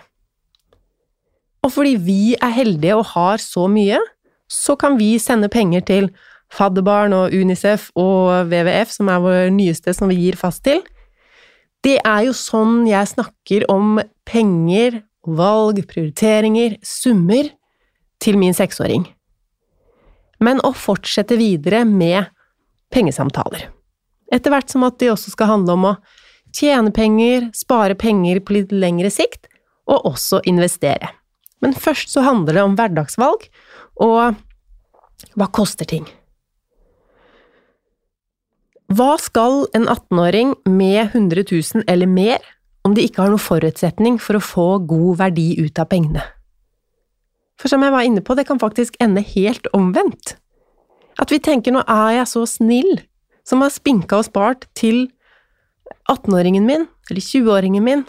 Og 1.63 1.71
fordi 1.73 1.95
vi 1.99 2.36
er 2.36 2.53
heldige 2.53 2.95
og 2.99 3.09
har 3.13 3.41
så 3.41 3.65
mye, 3.71 3.99
så 4.51 4.75
kan 4.79 4.97
vi 4.99 5.15
sende 5.21 5.49
penger 5.51 5.83
til 5.88 6.09
fadderbarn 6.53 7.15
og 7.17 7.33
Unicef 7.33 7.89
og 7.97 8.49
WWF, 8.51 8.91
som 8.93 9.09
er 9.09 9.23
vår 9.23 9.53
nyeste 9.55 9.95
som 9.95 10.12
vi 10.12 10.19
gir 10.21 10.38
fast 10.39 10.63
til. 10.67 10.83
Det 11.83 11.97
er 11.99 12.27
jo 12.27 12.36
sånn 12.38 12.83
jeg 12.88 13.09
snakker 13.15 13.65
om 13.71 13.97
penger, 14.29 15.01
valg, 15.27 15.81
prioriteringer, 15.89 16.77
summer, 16.83 17.49
til 18.23 18.38
min 18.39 18.55
seksåring. 18.55 19.05
Men 20.43 20.62
å 20.63 20.73
fortsette 20.75 21.38
videre 21.39 21.83
med 21.88 22.31
pengesamtaler. 22.93 23.69
Etter 24.33 24.53
hvert 24.53 24.71
som 24.71 24.86
at 24.88 24.99
de 25.01 25.12
også 25.12 25.33
skal 25.33 25.51
handle 25.51 25.75
om 25.77 25.89
å 25.91 25.97
tjene 26.53 26.93
penger, 26.93 27.49
spare 27.55 27.97
penger 27.99 28.41
på 28.43 28.57
litt 28.57 28.73
lengre 28.73 29.12
sikt, 29.13 29.47
og 29.89 30.07
også 30.13 30.41
investere. 30.47 31.12
Men 31.63 31.75
først 31.75 32.12
så 32.13 32.23
handler 32.25 32.57
det 32.57 32.65
om 32.65 32.75
hverdagsvalg, 32.79 33.47
og 34.03 34.36
hva 35.39 35.47
koster 35.55 35.88
ting? 35.88 36.05
Hva 38.93 39.15
skal 39.21 39.63
en 39.73 39.88
18-åring 39.88 40.53
med 40.69 41.15
100 41.15 41.45
000 41.49 41.86
eller 41.89 42.09
mer 42.09 42.43
om 42.83 42.95
de 42.95 43.05
ikke 43.05 43.23
har 43.23 43.31
noen 43.31 43.41
forutsetning 43.41 44.19
for 44.21 44.37
å 44.37 44.43
få 44.43 44.67
god 44.87 45.19
verdi 45.21 45.53
ut 45.61 45.79
av 45.79 45.89
pengene? 45.91 46.23
For 47.59 47.71
som 47.71 47.83
jeg 47.85 47.93
var 47.93 48.05
inne 48.05 48.23
på, 48.25 48.35
det 48.35 48.47
kan 48.49 48.59
faktisk 48.59 48.97
ende 49.03 49.23
helt 49.33 49.69
omvendt. 49.77 50.35
At 51.21 51.31
vi 51.31 51.39
tenker 51.43 51.75
nå 51.75 51.83
er 51.85 52.19
jeg 52.19 52.31
så 52.33 52.45
snill 52.49 52.97
som 53.47 53.61
har 53.63 53.71
spinka 53.73 54.19
og 54.19 54.27
spart 54.27 54.67
til 54.77 55.05
18-åringen 56.09 56.65
min, 56.67 56.87
eller 57.09 57.23
20-åringen 57.23 57.85
min, 57.85 58.03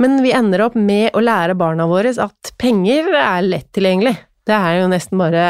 men 0.00 0.18
vi 0.24 0.32
ender 0.34 0.64
opp 0.64 0.76
med 0.78 1.14
å 1.14 1.22
lære 1.22 1.56
barna 1.58 1.86
våre 1.90 2.12
at 2.22 2.54
penger 2.58 3.12
er 3.14 3.44
lett 3.46 3.70
tilgjengelig. 3.76 4.16
Det 4.44 4.56
er 4.56 4.80
jo 4.80 4.90
nesten 4.90 5.20
bare 5.20 5.44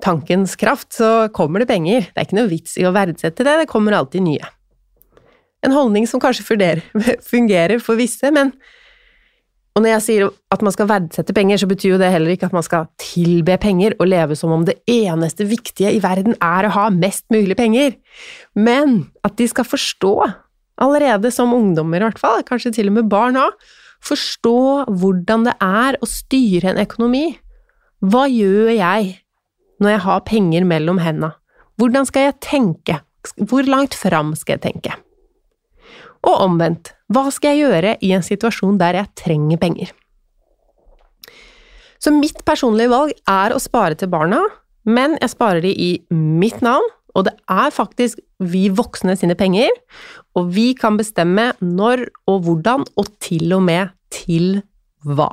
tankens 0.00 0.54
kraft, 0.60 0.92
så 0.96 1.28
kommer 1.34 1.62
det 1.62 1.70
penger. 1.70 2.06
Det 2.08 2.16
er 2.16 2.28
ikke 2.28 2.38
noe 2.38 2.50
vits 2.50 2.76
i 2.80 2.86
å 2.88 2.94
verdsette 2.94 3.44
det, 3.44 3.58
det 3.62 3.70
kommer 3.70 3.96
alltid 3.96 4.24
nye. 4.24 4.52
En 5.66 5.74
holdning 5.76 6.06
som 6.08 6.20
kanskje 6.22 6.46
fungerer 7.32 7.80
for 7.82 8.00
visse, 8.00 8.30
men 8.34 8.54
og 9.70 9.84
når 9.84 9.92
jeg 9.92 10.02
sier 10.04 10.30
at 10.50 10.62
man 10.66 10.74
skal 10.74 10.88
verdsette 10.90 11.34
penger, 11.34 11.60
så 11.62 11.68
betyr 11.70 11.92
jo 11.94 11.98
det 12.00 12.10
heller 12.10 12.34
ikke 12.34 12.48
at 12.48 12.54
man 12.56 12.64
skal 12.66 12.88
tilbe 13.00 13.54
penger 13.62 13.94
og 14.00 14.08
leve 14.10 14.36
som 14.38 14.50
om 14.54 14.64
det 14.66 14.80
eneste 14.90 15.46
viktige 15.46 15.92
i 15.94 16.00
verden 16.02 16.34
er 16.42 16.66
å 16.66 16.72
ha 16.74 16.88
mest 16.90 17.24
mulig 17.30 17.54
penger, 17.58 17.94
men 18.58 19.04
at 19.26 19.36
de 19.38 19.46
skal 19.50 19.68
forstå, 19.68 20.14
allerede 20.80 21.30
som 21.32 21.54
ungdommer 21.54 22.02
i 22.02 22.08
hvert 22.08 22.20
fall, 22.20 22.42
kanskje 22.46 22.74
til 22.76 22.90
og 22.90 22.98
med 22.98 23.10
barn 23.12 23.38
òg, 23.38 23.54
forstå 24.04 24.60
hvordan 25.00 25.46
det 25.46 25.54
er 25.62 25.98
å 26.00 26.08
styre 26.08 26.72
en 26.72 26.80
økonomi. 26.82 27.26
Hva 28.00 28.24
gjør 28.32 28.72
jeg 28.74 29.12
når 29.80 29.94
jeg 29.94 30.02
har 30.06 30.24
penger 30.26 30.66
mellom 30.66 30.98
henda? 31.04 31.34
Hvordan 31.80 32.08
skal 32.08 32.30
jeg 32.30 32.40
tenke? 32.44 32.98
Hvor 33.36 33.68
langt 33.68 33.94
fram 33.96 34.32
skal 34.36 34.56
jeg 34.56 34.64
tenke? 34.66 34.96
Og 36.28 36.36
omvendt, 36.44 36.92
hva 37.10 37.28
skal 37.32 37.56
jeg 37.56 37.64
gjøre 37.64 37.96
i 38.04 38.12
en 38.16 38.24
situasjon 38.24 38.78
der 38.80 38.98
jeg 39.00 39.12
trenger 39.18 39.60
penger? 39.60 39.92
Så 42.00 42.12
mitt 42.14 42.44
personlige 42.48 42.92
valg 42.92 43.12
er 43.28 43.52
å 43.52 43.60
spare 43.60 43.96
til 43.98 44.10
barna, 44.12 44.40
men 44.88 45.18
jeg 45.20 45.32
sparer 45.34 45.64
de 45.64 45.72
i 45.74 45.90
mitt 46.12 46.62
navn, 46.64 46.86
og 47.16 47.26
det 47.26 47.34
er 47.50 47.74
faktisk 47.74 48.20
vi 48.40 48.68
voksne 48.72 49.16
sine 49.18 49.36
penger, 49.36 49.68
og 50.38 50.52
vi 50.54 50.70
kan 50.78 50.96
bestemme 51.00 51.50
når 51.60 52.06
og 52.30 52.44
hvordan, 52.46 52.86
og 52.96 53.12
til 53.20 53.52
og 53.56 53.64
med 53.66 53.92
til 54.14 54.60
hva. 55.04 55.32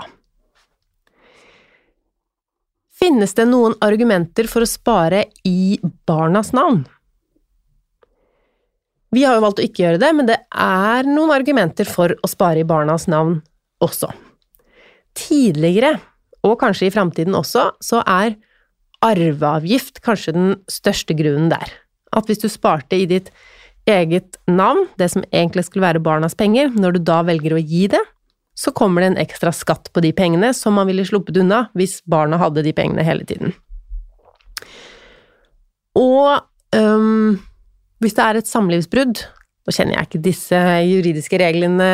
Finnes 2.97 3.35
det 3.37 3.45
noen 3.45 3.77
argumenter 3.85 4.49
for 4.49 4.65
å 4.65 4.69
spare 4.69 5.27
i 5.45 5.77
barnas 6.09 6.49
navn? 6.57 6.81
Vi 9.17 9.23
har 9.25 9.33
jo 9.33 9.41
valgt 9.41 9.57
å 9.57 9.65
ikke 9.65 9.81
gjøre 9.81 10.01
det, 10.01 10.09
men 10.13 10.27
det 10.29 10.37
er 10.53 11.07
noen 11.09 11.31
argumenter 11.33 11.89
for 11.89 12.13
å 12.21 12.29
spare 12.29 12.61
i 12.61 12.67
barnas 12.67 13.07
navn 13.09 13.39
også. 13.81 14.11
Tidligere, 15.17 15.95
og 16.45 16.59
kanskje 16.61 16.91
i 16.91 16.93
framtiden 16.93 17.33
også, 17.37 17.71
så 17.81 18.03
er 18.05 18.35
arveavgift 19.01 20.03
kanskje 20.05 20.35
den 20.35 20.51
største 20.69 21.17
grunnen 21.17 21.49
der. 21.49 21.71
At 22.13 22.29
hvis 22.29 22.43
du 22.43 22.45
sparte 22.51 22.99
i 22.99 23.07
ditt 23.09 23.31
eget 23.89 24.37
navn, 24.45 24.85
det 25.01 25.09
som 25.15 25.25
egentlig 25.31 25.65
skulle 25.65 25.87
være 25.87 26.03
barnas 26.03 26.37
penger, 26.37 26.69
når 26.77 26.99
du 26.99 27.03
da 27.09 27.23
velger 27.25 27.57
å 27.57 27.63
gi 27.63 27.87
det, 27.95 28.03
så 28.57 28.73
kommer 28.75 29.01
det 29.01 29.11
en 29.11 29.21
ekstra 29.25 29.49
skatt 29.53 29.89
på 29.93 30.01
de 30.05 30.13
pengene 30.13 30.53
som 30.53 30.77
man 30.77 30.89
ville 30.89 31.05
sluppet 31.05 31.41
unna 31.41 31.67
hvis 31.77 32.03
barna 32.05 32.37
hadde 32.41 32.65
de 32.65 32.73
pengene 32.77 33.05
hele 33.05 33.25
tiden. 33.25 33.57
Og 35.97 36.37
øhm, 36.77 37.37
hvis 38.03 38.15
det 38.17 38.23
er 38.25 38.39
et 38.39 38.49
samlivsbrudd 38.49 39.25
Nå 39.67 39.73
kjenner 39.75 39.97
jeg 39.97 40.07
ikke 40.07 40.19
disse 40.23 40.59
juridiske 40.87 41.37
reglene 41.41 41.87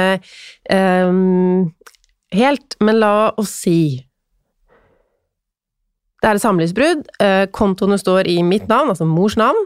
um, 0.69 1.71
helt, 2.29 2.75
men 2.85 2.99
la 3.01 3.31
oss 3.41 3.55
si 3.63 3.79
det 6.23 6.29
er 6.29 6.37
et 6.37 6.43
samlivsbrudd, 6.45 7.01
øh, 7.19 7.45
kontoene 7.51 7.97
står 7.99 8.29
i 8.31 8.37
mitt 8.47 8.69
navn, 8.71 8.93
altså 8.93 9.03
mors 9.03 9.35
navn, 9.35 9.57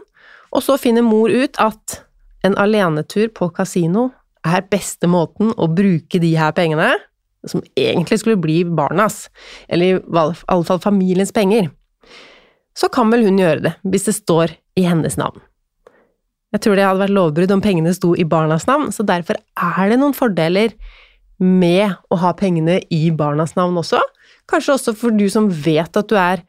og 0.50 0.64
så 0.66 0.74
finner 0.80 1.04
mor 1.06 1.30
ut 1.30 1.54
at 1.62 2.00
en 2.42 2.56
alenetur 2.58 3.28
på 3.30 3.46
kasino 3.54 4.08
er 4.42 4.66
beste 4.66 5.06
måten 5.06 5.52
å 5.54 5.68
bruke 5.70 6.18
de 6.18 6.32
her 6.34 6.50
pengene, 6.56 6.96
som 7.46 7.62
egentlig 7.78 8.18
skulle 8.18 8.40
bli 8.42 8.64
barnas, 8.66 9.28
eller 9.70 10.00
i 10.00 10.18
alle 10.18 10.66
fall 10.66 10.82
familiens 10.82 11.30
penger, 11.30 11.70
så 12.74 12.90
kan 12.90 13.14
vel 13.14 13.22
hun 13.28 13.38
gjøre 13.38 13.62
det, 13.68 13.74
hvis 13.86 14.10
det 14.10 14.18
står 14.18 14.58
i 14.78 14.88
hennes 14.90 15.14
navn. 15.20 15.38
Jeg 16.54 16.64
tror 16.64 16.78
det 16.78 16.86
hadde 16.86 17.02
vært 17.02 17.16
lovbrudd 17.16 17.52
om 17.52 17.62
pengene 17.64 17.92
sto 17.92 18.14
i 18.16 18.24
barnas 18.28 18.64
navn, 18.68 18.88
så 18.94 19.04
derfor 19.06 19.36
er 19.36 19.90
det 19.92 19.98
noen 20.00 20.16
fordeler 20.16 20.72
med 21.38 21.92
å 22.10 22.18
ha 22.22 22.32
pengene 22.36 22.78
i 22.94 23.08
barnas 23.14 23.52
navn 23.58 23.76
også. 23.78 24.00
Kanskje 24.48 24.78
også 24.78 24.94
for 24.96 25.14
du 25.14 25.26
som 25.30 25.50
vet 25.52 26.00
at 26.00 26.08
du 26.08 26.16
er 26.18 26.42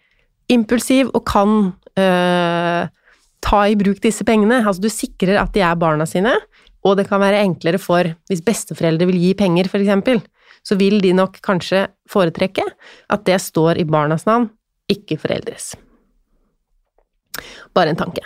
impulsiv 0.50 1.12
og 1.12 1.26
kan 1.30 1.52
øh, 2.00 2.88
ta 3.44 3.60
i 3.68 3.78
bruk 3.80 4.00
disse 4.04 4.26
pengene. 4.26 4.62
Altså 4.64 4.88
du 4.88 4.90
sikrer 4.94 5.42
at 5.42 5.52
de 5.54 5.64
er 5.68 5.78
barna 5.80 6.08
sine, 6.10 6.34
og 6.88 6.96
det 6.98 7.10
kan 7.10 7.22
være 7.22 7.44
enklere 7.44 7.82
for 7.82 8.08
hvis 8.32 8.44
besteforeldre 8.46 9.10
vil 9.12 9.20
gi 9.20 9.36
penger, 9.38 9.68
eksempel, 9.68 10.24
så 10.64 10.80
vil 10.80 11.00
de 11.04 11.12
nok 11.16 11.42
kanskje 11.44 11.86
foretrekke 12.10 12.64
at 13.12 13.28
det 13.28 13.40
står 13.44 13.84
i 13.84 13.88
barnas 13.88 14.26
navn, 14.28 14.50
ikke 14.90 15.20
foreldres. 15.20 15.74
Bare 17.76 17.92
en 17.92 18.00
tanke. 18.00 18.24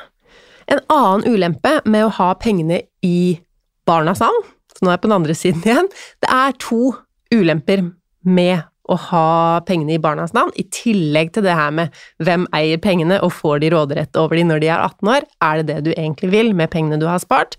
En 0.71 0.83
annen 0.93 1.25
ulempe 1.27 1.79
med 1.85 2.07
å 2.07 2.13
ha 2.19 2.33
pengene 2.39 2.81
i 3.05 3.39
barnas 3.87 4.21
navn, 4.23 4.45
så 4.73 4.83
nå 4.83 4.91
er 4.91 4.97
jeg 4.97 5.03
på 5.03 5.09
den 5.09 5.17
andre 5.17 5.35
siden 5.37 5.65
igjen, 5.67 5.89
det 6.23 6.29
er 6.31 6.55
to 6.61 6.93
ulemper 7.33 7.83
med 8.23 8.63
å 8.91 8.97
ha 8.99 9.27
pengene 9.67 9.95
i 9.95 10.01
barnas 10.01 10.33
navn, 10.35 10.51
i 10.59 10.65
tillegg 10.73 11.31
til 11.35 11.45
det 11.45 11.55
her 11.55 11.71
med 11.75 11.93
hvem 12.23 12.45
eier 12.55 12.81
pengene 12.83 13.19
og 13.23 13.31
får 13.37 13.63
de 13.63 13.71
råderett 13.73 14.19
over 14.19 14.39
de 14.39 14.45
når 14.47 14.63
de 14.63 14.71
er 14.71 14.83
18 14.83 15.11
år, 15.15 15.27
er 15.47 15.61
det 15.61 15.67
det 15.69 15.79
du 15.87 15.91
egentlig 15.93 16.31
vil 16.33 16.51
med 16.57 16.71
pengene 16.73 16.99
du 16.99 17.07
har 17.07 17.21
spart? 17.23 17.57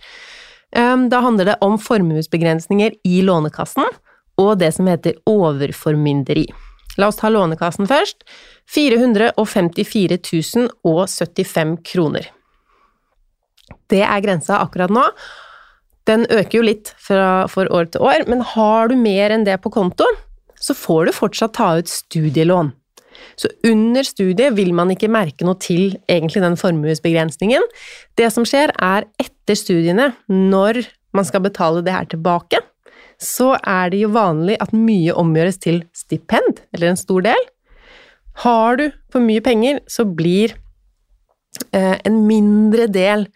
Um, 0.75 1.09
da 1.09 1.23
handler 1.23 1.53
det 1.53 1.59
om 1.65 1.79
formuesbegrensninger 1.79 2.97
i 3.07 3.23
Lånekassen 3.25 3.87
og 4.43 4.57
det 4.59 4.73
som 4.75 4.89
heter 4.91 5.21
overformynderi. 5.31 6.49
La 6.99 7.09
oss 7.11 7.19
ta 7.21 7.31
Lånekassen 7.31 7.89
først. 7.91 8.25
454 8.75 10.19
075 10.25 11.77
kroner. 11.87 12.27
Det 13.93 14.03
er 14.05 14.23
grensa 14.25 14.61
akkurat 14.63 14.93
nå. 14.93 15.05
Den 16.09 16.27
øker 16.29 16.59
jo 16.59 16.65
litt 16.67 16.93
fra, 17.01 17.47
for 17.49 17.69
år 17.73 17.89
til 17.93 18.05
år, 18.05 18.27
men 18.29 18.45
har 18.55 18.91
du 18.91 18.97
mer 19.01 19.33
enn 19.33 19.47
det 19.47 19.57
på 19.65 19.73
konto, 19.73 20.07
så 20.61 20.77
får 20.77 21.09
du 21.09 21.17
fortsatt 21.17 21.55
ta 21.57 21.75
ut 21.81 21.91
studielån. 21.91 22.73
Så 23.39 23.49
under 23.67 24.07
studiet 24.07 24.57
vil 24.59 24.73
man 24.77 24.91
ikke 24.93 25.11
merke 25.13 25.47
noe 25.47 25.59
til 25.63 25.97
egentlig 26.11 26.43
den 26.45 26.59
formuesbegrensningen. 26.59 27.65
Det 28.19 28.29
som 28.35 28.47
skjer, 28.49 28.73
er 28.83 29.07
etter 29.23 29.59
studiene, 29.59 30.13
når 30.29 30.83
man 31.15 31.27
skal 31.27 31.45
betale 31.45 31.83
det 31.87 31.95
her 31.95 32.09
tilbake, 32.11 32.61
så 33.23 33.55
er 33.61 33.93
det 33.93 34.03
jo 34.03 34.13
vanlig 34.15 34.59
at 34.63 34.75
mye 34.75 35.15
omgjøres 35.17 35.61
til 35.63 35.83
stipend, 35.97 36.61
eller 36.75 36.93
en 36.93 37.01
stor 37.01 37.25
del. 37.25 37.49
Har 38.43 38.81
du 38.81 38.89
for 39.15 39.23
mye 39.23 39.43
penger, 39.45 39.81
så 39.87 40.05
blir 40.05 40.57
eh, 41.71 41.97
en 42.03 42.25
mindre 42.27 42.89
del 42.91 43.29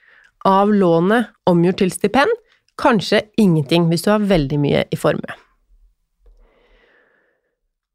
av 0.48 0.72
lånet 0.72 1.28
omgjort 1.48 1.82
til 1.82 1.92
stipend, 1.92 2.32
kanskje 2.80 3.26
ingenting 3.37 3.90
hvis 3.90 4.06
du 4.06 4.12
har 4.14 4.24
veldig 4.24 4.58
mye 4.62 4.87
i 4.88 4.98
formue. 4.98 5.37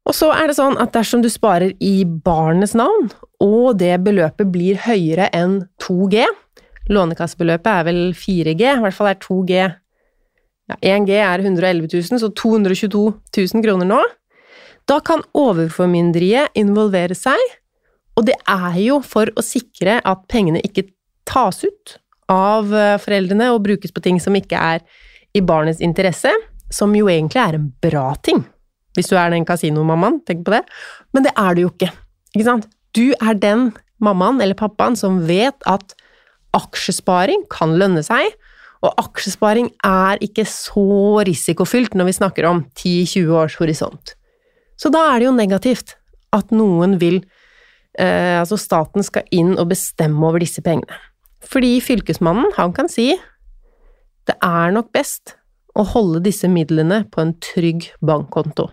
Og 0.04 0.12
så 0.12 0.28
er 0.36 0.50
det 0.50 0.58
sånn 0.58 0.76
at 0.78 0.92
dersom 0.92 1.22
du 1.24 1.30
sparer 1.32 1.72
i 1.80 2.04
barnets 2.04 2.76
navn, 2.76 3.08
og 3.40 3.78
det 3.80 3.96
beløpet 4.04 4.50
blir 4.52 4.80
høyere 4.84 5.30
enn 5.32 5.62
2G 5.82 6.26
Lånekassebeløpet 6.92 7.70
er 7.70 7.86
vel 7.86 8.00
4G, 8.16 8.60
i 8.60 8.82
hvert 8.84 8.96
fall 8.96 9.08
er 9.08 9.20
2G 9.22 9.54
ja, 9.54 10.76
1G 10.80 11.16
er 11.16 11.44
111 11.44 11.88
000, 11.92 12.20
så 12.20 12.30
222 12.36 13.04
000 13.36 13.64
kroner 13.64 13.88
nå. 13.88 14.00
Da 14.88 14.98
kan 15.04 15.24
overformynderiet 15.36 16.56
involvere 16.60 17.16
seg, 17.16 17.40
og 18.16 18.28
det 18.28 18.36
er 18.48 18.76
jo 18.84 19.00
for 19.04 19.32
å 19.32 19.44
sikre 19.44 19.98
at 20.04 20.26
pengene 20.30 20.60
ikke 20.64 20.90
tas 21.28 21.62
ut 21.64 21.96
av 22.30 22.72
eh, 22.74 22.96
foreldrene 23.02 23.50
og 23.54 23.62
brukes 23.66 23.94
på 23.94 24.02
ting 24.04 24.20
som 24.22 24.36
ikke 24.38 24.58
er 24.58 24.84
i 25.34 25.42
barnets 25.44 25.82
interesse, 25.84 26.30
som 26.72 26.94
jo 26.96 27.08
egentlig 27.10 27.42
er 27.42 27.58
en 27.58 27.68
bra 27.82 28.12
ting. 28.24 28.44
Hvis 28.94 29.10
du 29.10 29.16
er 29.18 29.32
den 29.34 29.46
kasinomammaen, 29.46 30.20
tenk 30.26 30.44
på 30.46 30.54
det. 30.54 30.62
Men 31.14 31.26
det 31.26 31.34
er 31.38 31.56
du 31.56 31.64
jo 31.64 31.72
ikke. 31.72 31.90
Ikke 32.34 32.46
sant? 32.46 32.68
Du 32.94 33.10
er 33.18 33.34
den 33.38 33.72
mammaen 34.02 34.40
eller 34.42 34.58
pappaen 34.58 34.96
som 34.98 35.22
vet 35.26 35.56
at 35.70 35.96
aksjesparing 36.54 37.46
kan 37.50 37.74
lønne 37.80 38.04
seg, 38.06 38.34
og 38.84 38.92
aksjesparing 39.00 39.70
er 39.86 40.20
ikke 40.22 40.44
så 40.46 41.22
risikofylt 41.26 41.96
når 41.96 42.10
vi 42.10 42.16
snakker 42.18 42.46
om 42.46 42.62
10-20 42.76 43.32
års 43.32 43.56
horisont. 43.58 44.14
Så 44.76 44.90
da 44.92 45.06
er 45.10 45.22
det 45.22 45.28
jo 45.28 45.36
negativt 45.36 45.96
at 46.34 46.50
noen 46.54 46.98
vil 47.00 47.20
eh, 47.98 48.40
Altså 48.40 48.58
staten 48.58 49.06
skal 49.06 49.26
inn 49.34 49.54
og 49.54 49.70
bestemme 49.70 50.26
over 50.26 50.42
disse 50.42 50.62
pengene. 50.66 50.98
Fordi 51.50 51.76
fylkesmannen, 51.84 52.52
han 52.56 52.72
kan 52.76 52.88
si 52.88 53.12
det 54.24 54.38
er 54.40 54.72
nok 54.72 54.88
best 54.94 55.36
å 55.76 55.84
holde 55.84 56.22
disse 56.24 56.48
midlene 56.48 57.02
på 57.12 57.20
en 57.20 57.34
trygg 57.44 57.90
bankkonto 58.00 58.70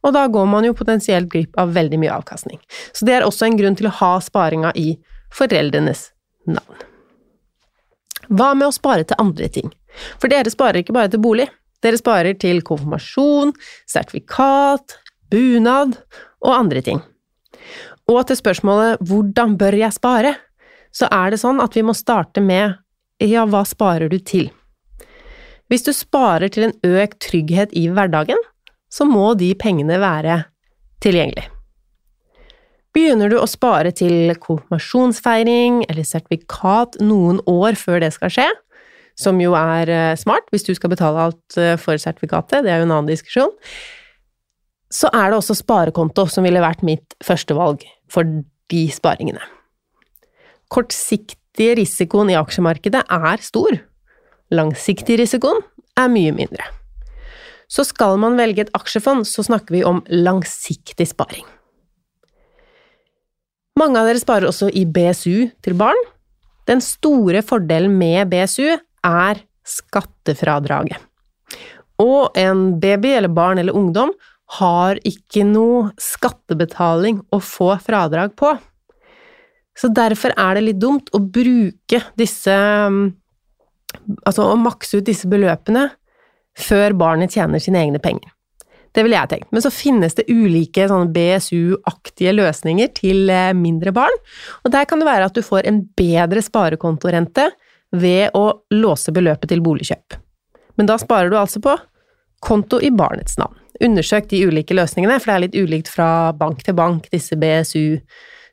og 0.00 0.14
da 0.16 0.26
går 0.32 0.46
man 0.48 0.64
jo 0.64 0.76
potensielt 0.76 1.28
glipp 1.32 1.58
av 1.60 1.74
veldig 1.76 1.98
mye 2.00 2.14
avkastning. 2.14 2.60
Så 2.96 3.06
det 3.08 3.18
er 3.18 3.26
også 3.26 3.48
en 3.48 3.58
grunn 3.60 3.76
til 3.76 3.90
å 3.90 3.96
ha 4.00 4.14
sparinga 4.24 4.72
i 4.78 4.94
foreldrenes 5.36 6.08
navn. 6.48 6.86
Hva 8.30 8.52
med 8.54 8.70
å 8.70 8.74
spare 8.74 9.04
til 9.04 9.20
andre 9.20 9.50
ting? 9.52 9.70
For 10.22 10.30
dere 10.32 10.52
sparer 10.52 10.80
ikke 10.80 10.94
bare 10.96 11.10
til 11.12 11.22
bolig. 11.22 11.48
Dere 11.84 11.98
sparer 11.98 12.36
til 12.38 12.62
konfirmasjon, 12.64 13.52
sertifikat, 13.88 14.96
bunad 15.32 15.96
og 16.44 16.52
andre 16.54 16.84
ting. 16.84 17.00
Og 18.10 18.26
til 18.26 18.36
spørsmålet 18.36 19.00
'hvordan 19.00 19.56
bør 19.58 19.76
jeg 19.76 19.92
spare?' 19.92 20.36
Så 20.92 21.08
er 21.10 21.30
det 21.32 21.40
sånn 21.42 21.60
at 21.62 21.76
vi 21.76 21.84
må 21.86 21.94
starte 21.94 22.40
med 22.40 22.76
'ja, 23.20 23.46
hva 23.46 23.64
sparer 23.64 24.08
du 24.08 24.18
til?' 24.18 24.50
Hvis 25.70 25.86
du 25.86 25.92
sparer 25.94 26.50
til 26.50 26.64
en 26.66 26.74
økt 26.82 27.20
trygghet 27.20 27.70
i 27.78 27.86
hverdagen, 27.88 28.38
så 28.90 29.06
må 29.06 29.38
de 29.38 29.54
pengene 29.54 30.00
være 30.02 30.44
tilgjengelig. 31.00 31.46
Begynner 32.90 33.30
du 33.30 33.36
å 33.38 33.46
spare 33.46 33.92
til 33.94 34.34
konfirmasjonsfeiring 34.34 35.84
eller 35.86 36.02
sertifikat 36.02 36.98
noen 36.98 37.38
år 37.46 37.78
før 37.78 38.00
det 38.02 38.10
skal 38.16 38.34
skje, 38.34 38.48
som 39.14 39.38
jo 39.38 39.54
er 39.54 39.92
eh, 39.94 40.18
smart 40.18 40.50
hvis 40.50 40.66
du 40.66 40.74
skal 40.74 40.90
betale 40.90 41.28
alt 41.28 41.58
eh, 41.60 41.76
for 41.78 42.00
sertifikatet, 42.02 42.64
det 42.64 42.72
er 42.72 42.82
jo 42.82 42.88
en 42.88 42.96
annen 42.96 43.12
diskusjon, 43.12 43.54
så 44.90 45.06
er 45.14 45.30
det 45.30 45.38
også 45.38 45.54
sparekonto 45.60 46.26
som 46.26 46.42
ville 46.42 46.62
vært 46.62 46.82
mitt 46.82 47.14
førstevalg 47.22 47.86
for 48.10 48.26
de 48.72 48.84
sparingene. 48.90 49.42
Kortsiktig 50.70 51.72
risikoen 51.80 52.30
i 52.30 52.38
aksjemarkedet 52.38 53.02
er 53.10 53.42
stor. 53.44 53.78
Langsiktig 54.54 55.18
risikoen 55.20 55.62
er 55.98 56.10
mye 56.12 56.34
mindre. 56.34 56.66
Så 57.70 57.84
skal 57.86 58.18
man 58.18 58.38
velge 58.38 58.64
et 58.64 58.72
aksjefond, 58.74 59.26
så 59.26 59.44
snakker 59.46 59.76
vi 59.76 59.84
om 59.86 60.02
langsiktig 60.10 61.06
sparing. 61.10 61.46
Mange 63.78 64.00
av 64.00 64.08
dere 64.10 64.20
sparer 64.20 64.50
også 64.50 64.68
i 64.76 64.82
BSU 64.90 65.50
til 65.62 65.76
barn. 65.78 66.00
Den 66.68 66.82
store 66.84 67.42
fordelen 67.46 67.94
med 67.98 68.30
BSU 68.32 68.66
er 69.06 69.40
skattefradraget. 69.66 70.98
Og 72.00 72.36
en 72.38 72.80
baby 72.80 73.14
eller 73.16 73.32
barn 73.32 73.60
eller 73.60 73.76
ungdom 73.76 74.12
har 74.58 74.98
ikke 75.06 75.44
noe 75.46 75.90
skattebetaling 76.00 77.20
å 77.30 77.38
få 77.44 77.74
fradrag 77.84 78.34
på. 78.38 78.56
Så 79.78 79.90
derfor 79.94 80.34
er 80.36 80.56
det 80.56 80.66
litt 80.66 80.80
dumt 80.82 81.10
å 81.14 81.22
bruke 81.22 82.02
disse 82.18 82.56
Altså 84.22 84.44
å 84.46 84.54
makse 84.54 85.00
ut 85.00 85.06
disse 85.08 85.26
beløpene 85.26 85.88
før 86.60 86.94
barnet 86.94 87.34
tjener 87.34 87.58
sine 87.62 87.80
egne 87.82 87.98
penger. 88.02 88.30
Det 88.94 89.02
ville 89.02 89.16
jeg 89.18 89.30
tenkt. 89.30 89.48
Men 89.54 89.64
så 89.64 89.70
finnes 89.74 90.16
det 90.18 90.28
ulike 90.30 90.86
BSU-aktige 91.14 92.34
løsninger 92.34 92.90
til 92.94 93.30
eh, 93.30 93.52
mindre 93.54 93.90
barn, 93.94 94.16
og 94.64 94.72
der 94.74 94.86
kan 94.86 95.02
det 95.02 95.08
være 95.08 95.26
at 95.30 95.34
du 95.34 95.42
får 95.46 95.66
en 95.66 95.82
bedre 95.98 96.42
sparekontorente 96.42 97.48
ved 97.90 98.34
å 98.38 98.62
låse 98.74 99.14
beløpet 99.14 99.50
til 99.50 99.62
boligkjøp. 99.62 100.18
Men 100.78 100.90
da 100.90 100.98
sparer 101.02 101.30
du 101.30 101.38
altså 101.38 101.62
på 101.62 101.76
konto 102.46 102.80
i 102.82 102.90
barnets 102.94 103.38
navn. 103.38 103.56
Undersøk 103.80 104.28
de 104.30 104.42
ulike 104.46 104.74
løsningene, 104.76 105.18
for 105.20 105.30
det 105.30 105.36
er 105.36 105.44
litt 105.46 105.58
ulikt 105.58 105.90
fra 105.90 106.30
bank 106.36 106.62
til 106.66 106.76
bank, 106.78 107.08
disse 107.14 107.38
BSU 107.38 108.00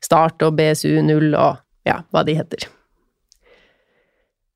start 0.03 0.43
og 0.45 0.57
BSU0 0.59 1.31
og 1.31 1.61
ja, 1.87 2.01
hva 2.11 2.23
de 2.27 2.35
heter. 2.37 2.67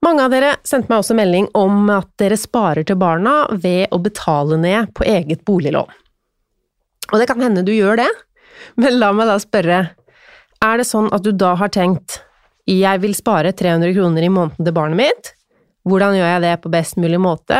Mange 0.02 0.26
av 0.26 0.34
dere 0.34 0.56
sendte 0.66 0.90
meg 0.90 1.04
også 1.04 1.16
melding 1.18 1.48
om 1.58 1.86
at 1.94 2.10
dere 2.18 2.38
sparer 2.40 2.86
til 2.88 2.98
barna 2.98 3.44
ved 3.54 3.92
å 3.94 4.00
betale 4.02 4.58
ned 4.58 4.96
på 4.98 5.06
eget 5.06 5.46
boliglån. 5.46 5.92
Og 7.12 7.20
det 7.20 7.28
kan 7.30 7.44
hende 7.44 7.64
du 7.66 7.74
gjør 7.76 8.00
det, 8.02 8.10
men 8.82 8.98
la 8.98 9.12
meg 9.14 9.30
da 9.30 9.38
spørre, 9.42 9.82
er 10.62 10.78
det 10.78 10.88
sånn 10.90 11.10
at 11.14 11.26
du 11.26 11.32
da 11.34 11.54
har 11.60 11.72
tenkt 11.74 12.22
jeg 12.70 13.02
vil 13.02 13.14
spare 13.18 13.52
300 13.58 13.94
kroner 13.96 14.26
i 14.26 14.32
måneden 14.32 14.66
til 14.66 14.76
barnet 14.76 15.00
mitt, 15.00 15.32
hvordan 15.88 16.16
gjør 16.18 16.30
jeg 16.30 16.44
det 16.46 16.56
på 16.62 16.72
best 16.74 17.00
mulig 17.02 17.18
måte, 17.22 17.58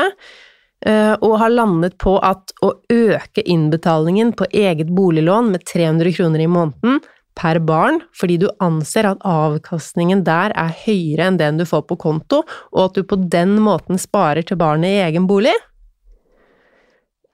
eh, 0.86 1.14
og 1.18 1.40
har 1.42 1.54
landet 1.54 1.98
på 2.02 2.18
at 2.22 2.54
å 2.62 2.74
øke 2.94 3.42
innbetalingen 3.42 4.34
på 4.38 4.48
eget 4.54 4.94
boliglån 4.94 5.52
med 5.54 5.66
300 5.66 6.14
kroner 6.18 6.46
i 6.46 6.52
måneden 6.52 7.02
per 7.42 7.60
barn 7.66 8.00
fordi 8.18 8.38
du 8.42 8.48
anser 8.62 9.08
at 9.10 9.24
avkastningen 9.26 10.24
der 10.28 10.54
er 10.58 10.76
høyere 10.84 11.30
enn 11.30 11.40
den 11.42 11.62
du 11.62 11.66
får 11.66 11.88
på 11.90 11.98
konto, 12.04 12.44
og 12.72 12.84
at 12.86 12.98
du 12.98 13.08
på 13.08 13.18
den 13.34 13.58
måten 13.64 14.00
sparer 14.02 14.46
til 14.46 14.60
barnet 14.62 14.94
i 14.94 15.02
egen 15.08 15.28
bolig? 15.30 15.56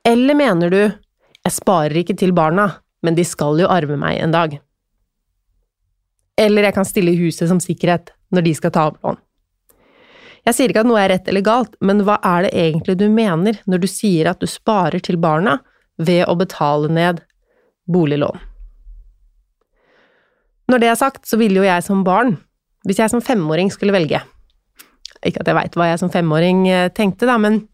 Eller 0.08 0.40
mener 0.40 0.72
du 0.72 0.82
jeg 1.48 1.56
sparer 1.56 2.02
ikke 2.02 2.16
til 2.20 2.34
barna, 2.36 2.70
men 3.04 3.16
de 3.16 3.24
skal 3.28 3.60
jo 3.62 3.70
arve 3.72 3.96
meg 4.00 4.20
en 4.20 4.34
dag? 4.36 4.58
Eller 6.38 6.68
jeg 6.68 6.76
kan 6.76 6.88
stille 6.88 7.16
huset 7.18 7.48
som 7.50 7.62
sikkerhet 7.64 8.12
når 8.36 8.46
de 8.46 8.54
skal 8.58 8.74
ta 8.76 8.90
opp 8.90 9.00
lån. 9.04 9.20
Jeg 10.48 10.56
sier 10.56 10.72
ikke 10.72 10.84
at 10.86 10.88
noe 10.88 11.00
er 11.02 11.12
rett 11.12 11.28
eller 11.28 11.44
galt, 11.44 11.74
men 11.84 12.06
hva 12.08 12.22
er 12.24 12.46
det 12.46 12.54
egentlig 12.56 12.96
du 13.00 13.08
mener 13.12 13.60
når 13.68 13.84
du 13.84 13.88
sier 13.92 14.30
at 14.32 14.40
du 14.40 14.48
sparer 14.48 15.04
til 15.04 15.20
barna 15.20 15.58
ved 16.00 16.24
å 16.28 16.38
betale 16.40 16.92
ned 16.94 17.24
boliglån? 17.92 18.40
Når 20.68 20.84
det 20.84 20.90
er 20.92 21.00
sagt, 21.00 21.26
så 21.28 21.40
ville 21.40 21.62
jo 21.62 21.68
jeg 21.68 21.84
som 21.86 22.04
barn, 22.08 22.36
hvis 22.88 23.00
jeg 23.02 23.12
som 23.12 23.24
femåring 23.24 23.72
skulle 23.74 23.96
velge 23.96 24.20
Ikke 25.26 25.42
at 25.42 25.50
jeg 25.50 25.58
veit 25.58 25.76
hva 25.76 25.90
jeg 25.90 26.02
som 26.02 26.12
femåring 26.14 26.68
eh, 26.70 26.90
tenkte, 26.96 27.28
da, 27.30 27.38
men 27.42 27.66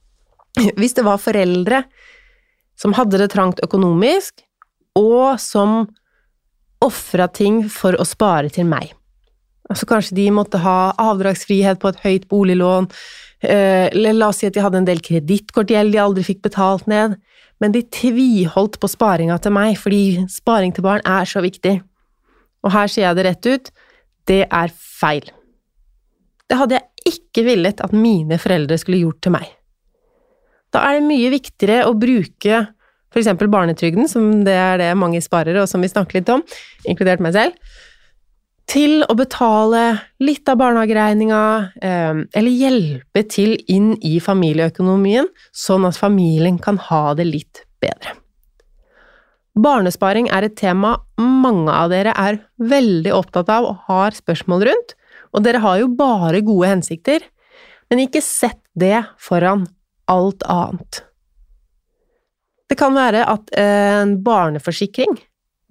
hvis 0.80 0.98
det 0.98 1.06
var 1.06 1.22
foreldre 1.22 1.84
som 2.80 2.96
hadde 2.98 3.20
det 3.22 3.30
trangt 3.30 3.60
økonomisk, 3.62 4.42
og 4.98 5.38
som 5.42 5.84
ofra 6.82 7.28
ting 7.30 7.64
for 7.70 7.96
å 7.98 8.06
spare 8.06 8.50
til 8.54 8.68
meg 8.70 8.94
Altså 9.72 9.88
kanskje 9.88 10.18
de 10.18 10.26
måtte 10.36 10.60
ha 10.60 10.92
avdragsfrihet 11.00 11.80
på 11.80 11.88
et 11.94 12.02
høyt 12.04 12.26
boliglån, 12.30 12.90
Eh, 13.44 13.88
eller 13.92 14.14
la 14.14 14.30
oss 14.32 14.40
si 14.40 14.48
at 14.48 14.56
de 14.56 14.64
hadde 14.64 14.80
en 14.80 14.88
del 14.88 15.02
kredittkortgjeld 15.04 15.92
de 15.92 16.00
aldri 16.00 16.24
fikk 16.24 16.46
betalt 16.46 16.86
ned, 16.88 17.18
men 17.60 17.74
de 17.76 17.82
tviholdt 17.92 18.80
på 18.80 18.90
sparinga 18.92 19.36
til 19.44 19.56
meg, 19.56 19.76
fordi 19.80 20.24
sparing 20.32 20.72
til 20.76 20.86
barn 20.86 21.04
er 21.04 21.28
så 21.28 21.44
viktig. 21.44 21.82
Og 22.64 22.74
her 22.74 22.92
sier 22.92 23.10
jeg 23.10 23.20
det 23.20 23.26
rett 23.28 23.50
ut, 23.50 23.72
det 24.30 24.44
er 24.48 24.72
feil. 24.74 25.26
Det 26.48 26.60
hadde 26.60 26.80
jeg 26.80 27.14
ikke 27.14 27.44
villet 27.48 27.84
at 27.84 27.96
mine 27.96 28.40
foreldre 28.40 28.78
skulle 28.80 29.02
gjort 29.04 29.22
til 29.24 29.36
meg. 29.36 29.50
Da 30.74 30.82
er 30.88 30.98
det 30.98 31.08
mye 31.08 31.32
viktigere 31.34 31.84
å 31.90 31.96
bruke 31.98 32.64
for 33.14 33.22
eksempel 33.22 33.50
barnetrygden, 33.54 34.08
som 34.10 34.42
det 34.46 34.56
er 34.58 34.80
det 34.82 34.94
mange 34.98 35.22
sparer, 35.22 35.60
og 35.62 35.70
som 35.70 35.84
vi 35.86 35.92
snakker 35.92 36.18
litt 36.18 36.32
om, 36.34 36.42
inkludert 36.90 37.22
meg 37.22 37.36
selv, 37.36 37.76
til 38.74 39.04
å 39.06 39.14
betale 39.20 39.84
litt 40.24 40.50
av 40.50 40.58
barnehageregninga, 40.64 41.44
eh, 41.84 42.24
eller 42.34 42.58
hjelpe 42.64 43.26
til 43.30 43.54
inn 43.70 43.94
i 44.02 44.18
familieøkonomien, 44.24 45.30
sånn 45.54 45.86
at 45.86 46.00
familien 46.00 46.58
kan 46.58 46.82
ha 46.90 47.14
det 47.14 47.28
litt 47.30 47.66
bedre. 47.84 48.18
Barnesparing 49.54 50.32
er 50.34 50.48
et 50.48 50.56
tema 50.58 50.96
mange 51.22 51.70
av 51.70 51.92
dere 51.94 52.14
er 52.18 52.40
veldig 52.58 53.14
opptatt 53.14 53.52
av 53.54 53.68
og 53.70 53.88
har 53.90 54.18
spørsmål 54.18 54.66
rundt, 54.70 54.96
og 55.34 55.46
dere 55.46 55.62
har 55.62 55.80
jo 55.82 55.92
bare 55.94 56.42
gode 56.46 56.72
hensikter, 56.72 57.26
men 57.90 58.06
ikke 58.06 58.24
sett 58.26 58.62
det 58.74 59.04
foran 59.22 59.68
alt 60.10 60.46
annet. 60.50 61.04
Det 62.70 62.80
kan 62.80 62.96
være 62.98 63.26
at 63.30 63.52
en 63.60 64.16
barneforsikring 64.26 65.20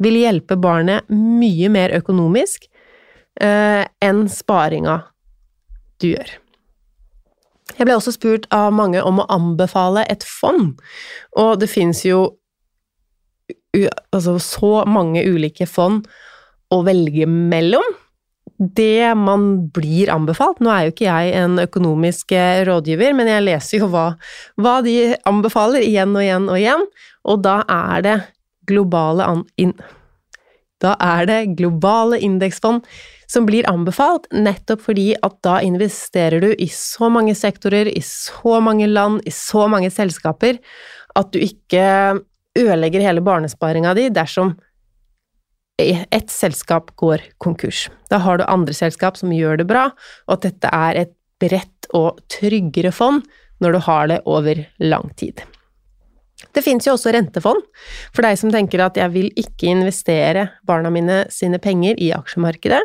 vil 0.02 0.18
hjelpe 0.20 0.58
barnet 0.60 1.08
mye 1.10 1.70
mer 1.72 1.94
økonomisk 1.96 2.68
eh, 3.42 3.82
enn 3.82 4.22
sparinga 4.30 5.00
du 6.02 6.12
gjør. 6.12 6.36
Jeg 7.72 7.88
ble 7.88 7.96
også 7.96 8.12
spurt 8.14 8.46
av 8.54 8.70
mange 8.76 9.02
om 9.02 9.22
å 9.22 9.26
anbefale 9.32 10.04
et 10.12 10.22
fond, 10.26 10.76
og 11.38 11.52
det 11.62 11.70
fins 11.72 12.04
jo 12.06 12.28
altså, 14.12 14.38
så 14.42 14.72
mange 14.88 15.24
ulike 15.24 15.66
fond 15.68 16.06
å 16.72 16.80
velge 16.86 17.28
mellom. 17.28 17.84
Det 18.62 19.14
man 19.18 19.46
blir 19.74 20.10
anbefalt 20.12 20.60
Nå 20.62 20.70
er 20.70 20.84
jo 20.84 20.92
ikke 20.92 21.06
jeg 21.08 21.32
en 21.40 21.56
økonomisk 21.62 22.34
eh, 22.36 22.60
rådgiver, 22.68 23.14
men 23.16 23.30
jeg 23.30 23.46
leser 23.46 23.82
jo 23.82 23.88
hva, 23.90 24.12
hva 24.60 24.76
de 24.84 25.16
anbefaler 25.28 25.82
igjen 25.82 26.12
og 26.14 26.22
igjen 26.22 26.46
og 26.50 26.60
igjen, 26.60 26.84
og 27.26 27.42
da 27.42 27.56
er 27.70 28.04
det 28.06 28.16
globale 28.68 29.26
in, 29.58 29.74
Da 30.82 30.94
er 31.00 31.26
det 31.26 31.40
globale 31.58 32.20
indeksfond 32.22 32.86
som 33.30 33.46
blir 33.48 33.66
anbefalt, 33.70 34.26
nettopp 34.34 34.82
fordi 34.84 35.12
at 35.24 35.38
da 35.46 35.60
investerer 35.64 36.42
du 36.42 36.50
i 36.52 36.68
så 36.68 37.08
mange 37.10 37.34
sektorer, 37.38 37.88
i 37.88 38.02
så 38.04 38.60
mange 38.60 38.86
land, 38.90 39.22
i 39.24 39.32
så 39.32 39.68
mange 39.72 39.90
selskaper, 39.90 40.58
at 41.16 41.32
du 41.32 41.40
ikke 41.40 42.20
ødelegger 42.58 43.04
hele 43.04 43.24
barnesparinga 43.24 43.94
di 43.96 44.08
dersom 44.12 44.54
ett 45.82 46.30
selskap 46.30 46.92
går 47.00 47.22
konkurs. 47.42 47.88
Da 48.10 48.20
har 48.22 48.38
du 48.38 48.44
andre 48.44 48.74
selskap 48.76 49.16
som 49.18 49.32
gjør 49.34 49.62
det 49.62 49.66
bra, 49.70 49.88
og 50.28 50.36
at 50.36 50.44
dette 50.46 50.68
er 50.68 51.00
et 51.06 51.14
bredt 51.42 51.88
og 51.96 52.20
tryggere 52.30 52.92
fond 52.94 53.24
når 53.62 53.74
du 53.74 53.80
har 53.88 54.06
det 54.12 54.20
over 54.28 54.62
lang 54.82 55.10
tid. 55.18 55.42
Det 56.52 56.64
fins 56.64 56.86
jo 56.86 56.96
også 56.96 57.12
rentefond, 57.14 57.62
for 58.12 58.26
deg 58.26 58.36
som 58.38 58.50
tenker 58.52 58.82
at 58.82 58.98
jeg 58.98 59.12
vil 59.14 59.28
ikke 59.38 59.70
investere 59.72 60.48
barna 60.68 60.90
mine 60.92 61.22
sine 61.32 61.60
penger 61.62 61.98
i 62.02 62.10
aksjemarkedet, 62.14 62.82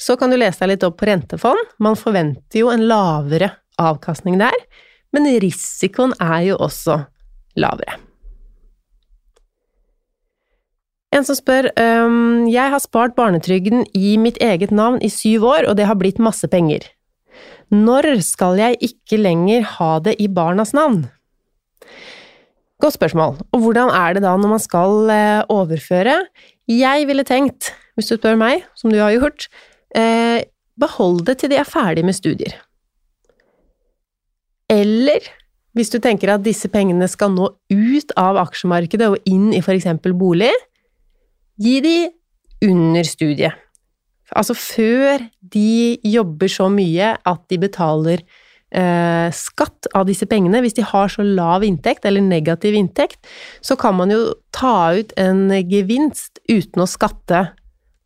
så 0.00 0.16
kan 0.16 0.30
du 0.30 0.38
lese 0.38 0.62
deg 0.62 0.76
litt 0.76 0.86
opp 0.86 1.00
på 1.00 1.10
rentefond. 1.10 1.74
Man 1.82 1.98
forventer 1.98 2.62
jo 2.62 2.70
en 2.72 2.86
lavere 2.88 3.52
avkastning 3.82 4.38
der, 4.40 4.56
men 5.14 5.26
risikoen 5.42 6.14
er 6.22 6.52
jo 6.52 6.60
også 6.62 7.02
lavere. 7.60 7.98
En 11.10 11.26
som 11.26 11.34
spør 11.34 11.70
um, 11.74 12.46
Jeg 12.50 12.70
har 12.70 12.82
spart 12.82 13.16
barnetrygden 13.18 13.82
i 13.98 14.14
mitt 14.20 14.38
eget 14.42 14.70
navn 14.70 15.00
i 15.02 15.10
syv 15.10 15.46
år, 15.50 15.66
og 15.70 15.76
det 15.78 15.88
har 15.90 15.98
blitt 15.98 16.22
masse 16.22 16.46
penger. 16.50 16.86
Når 17.70 18.20
skal 18.26 18.58
jeg 18.58 18.78
ikke 18.82 19.18
lenger 19.18 19.66
ha 19.78 19.96
det 20.02 20.16
i 20.22 20.28
barnas 20.30 20.72
navn? 20.74 21.04
Godt 22.80 22.96
spørsmål. 22.96 23.36
Og 23.52 23.62
hvordan 23.62 23.90
er 23.94 24.16
det 24.16 24.24
da 24.24 24.36
når 24.38 24.54
man 24.54 24.62
skal 24.62 25.10
eh, 25.12 25.42
overføre? 25.52 26.16
Jeg 26.70 27.06
ville 27.06 27.26
tenkt, 27.26 27.72
hvis 27.94 28.08
du 28.08 28.16
spør 28.16 28.38
meg, 28.40 28.64
som 28.78 28.90
du 28.90 28.98
har 29.02 29.12
gjort, 29.12 29.50
eh, 29.94 30.46
behold 30.80 31.26
det 31.26 31.40
til 31.42 31.52
de 31.52 31.58
er 31.60 31.68
ferdig 31.68 32.06
med 32.06 32.16
studier. 32.16 32.54
Eller 34.70 35.26
hvis 35.76 35.90
du 35.92 35.98
tenker 36.02 36.32
at 36.32 36.46
disse 36.46 36.70
pengene 36.70 37.06
skal 37.10 37.34
nå 37.34 37.52
ut 37.70 38.14
av 38.18 38.38
aksjemarkedet 38.40 39.10
og 39.12 39.28
inn 39.28 39.52
i 39.54 39.60
eksempel 39.60 40.14
bolig, 40.16 40.50
gi 41.60 41.80
de 41.84 41.96
under 42.66 43.06
studiet. 43.06 43.56
Altså 44.36 44.54
før 44.54 45.24
de 45.52 45.98
jobber 46.06 46.50
så 46.52 46.68
mye 46.70 47.16
at 47.26 47.40
de 47.50 47.58
betaler 47.58 48.22
eh, 48.70 49.28
skatt 49.34 49.88
av 49.96 50.06
disse 50.08 50.26
pengene. 50.30 50.62
Hvis 50.62 50.76
de 50.78 50.86
har 50.86 51.10
så 51.10 51.24
lav 51.26 51.64
inntekt, 51.66 52.06
eller 52.06 52.22
negativ 52.22 52.76
inntekt, 52.78 53.18
så 53.62 53.76
kan 53.80 53.96
man 53.98 54.12
jo 54.14 54.20
ta 54.54 54.92
ut 54.98 55.14
en 55.20 55.48
gevinst 55.70 56.38
uten 56.50 56.84
å 56.84 56.90
skatte. 56.90 57.48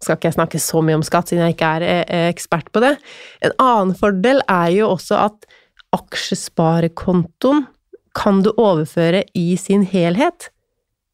Skal 0.02 0.18
ikke 0.18 0.30
jeg 0.30 0.38
snakke 0.38 0.62
så 0.62 0.80
mye 0.84 0.98
om 1.00 1.04
skatt, 1.06 1.30
siden 1.30 1.44
jeg 1.46 1.58
ikke 1.58 1.74
er 1.80 1.86
eh, 1.90 2.30
ekspert 2.32 2.72
på 2.72 2.82
det. 2.84 2.96
En 3.44 3.54
annen 3.60 3.94
fordel 3.98 4.40
er 4.48 4.72
jo 4.78 4.94
også 4.94 5.20
at 5.26 5.46
aksjesparekontoen 5.94 7.66
kan 8.14 8.42
du 8.46 8.52
overføre 8.54 9.24
i 9.36 9.54
sin 9.58 9.84
helhet 9.90 10.48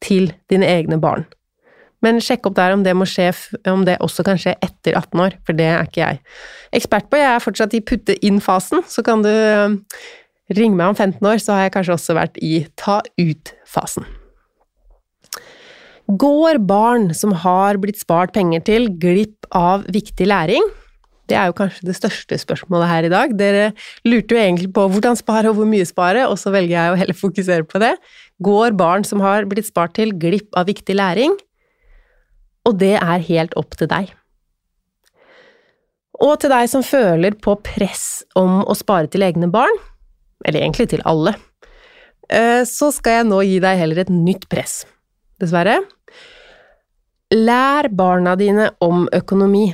til 0.01 0.31
dine 0.49 0.67
egne 0.69 0.97
barn. 1.01 1.25
Men 2.01 2.21
sjekk 2.23 2.49
opp 2.49 2.57
der 2.57 2.73
om 2.73 2.85
det 2.85 2.95
skje, 3.09 3.29
om 3.69 3.85
det 3.85 3.99
også 4.01 4.25
kan 4.25 4.39
skje 4.41 4.55
etter 4.57 4.97
18 4.97 5.21
år, 5.21 5.37
for 5.45 5.57
det 5.57 5.67
er 5.69 5.85
ikke 5.85 6.01
jeg 6.01 6.21
ekspert 6.73 7.11
på. 7.11 7.19
Jeg 7.21 7.29
er 7.35 7.43
fortsatt 7.43 7.75
i 7.77 7.83
putte 7.85 8.17
inn-fasen, 8.25 8.81
så 8.89 9.05
kan 9.05 9.21
du 9.25 9.29
um, 9.29 9.77
ringe 10.57 10.77
meg 10.77 10.91
om 10.91 10.97
15 10.97 11.21
år, 11.21 11.41
så 11.43 11.55
har 11.55 11.67
jeg 11.67 11.75
kanskje 11.77 11.95
også 11.97 12.17
vært 12.17 12.41
i 12.41 12.65
ta 12.79 12.99
ut-fasen. 13.21 14.07
Går 16.11 16.57
barn 16.67 17.11
som 17.15 17.31
har 17.43 17.77
blitt 17.79 18.01
spart 18.01 18.33
penger 18.35 18.63
til, 18.67 18.89
glipp 18.99 19.47
av 19.55 19.85
viktig 19.93 20.27
læring? 20.27 20.65
Det 21.29 21.37
er 21.39 21.47
jo 21.47 21.55
kanskje 21.55 21.85
det 21.87 21.95
største 21.95 22.35
spørsmålet 22.41 22.89
her 22.89 23.07
i 23.07 23.11
dag. 23.13 23.35
Dere 23.39 23.69
lurte 24.03 24.35
jo 24.35 24.41
egentlig 24.41 24.73
på 24.75 24.83
hvordan 24.91 25.15
spare 25.15 25.51
og 25.51 25.61
hvor 25.61 25.69
mye 25.69 25.85
spare, 25.87 26.25
og 26.27 26.35
så 26.41 26.51
velger 26.51 26.75
jeg 26.75 26.91
å 26.91 26.99
heller 26.99 27.15
fokusere 27.15 27.67
på 27.69 27.79
det. 27.79 27.93
Går 28.43 28.75
barn 28.75 29.07
som 29.07 29.23
har 29.23 29.47
blitt 29.47 29.69
spart 29.69 29.95
til, 29.95 30.11
glipp 30.19 30.51
av 30.57 30.67
viktig 30.67 30.97
læring? 30.97 31.37
Og 32.67 32.77
det 32.81 32.95
er 32.99 33.29
helt 33.29 33.55
opp 33.59 33.77
til 33.79 33.89
deg. 33.91 34.11
Og 36.21 36.35
til 36.41 36.51
deg 36.53 36.67
som 36.69 36.83
føler 36.85 37.37
på 37.41 37.55
press 37.65 38.21
om 38.37 38.61
å 38.61 38.75
spare 38.77 39.09
til 39.09 39.25
egne 39.25 39.49
barn, 39.51 39.79
eller 40.45 40.61
egentlig 40.61 40.91
til 40.91 41.01
alle, 41.09 41.33
eh, 42.29 42.61
så 42.67 42.91
skal 42.93 43.21
jeg 43.21 43.29
nå 43.29 43.41
gi 43.47 43.57
deg 43.63 43.79
heller 43.79 44.03
et 44.03 44.13
nytt 44.13 44.47
press, 44.49 44.83
dessverre. 45.41 45.79
Lær 47.33 47.89
barna 47.89 48.35
dine 48.35 48.69
om 48.83 49.07
økonomi. 49.15 49.71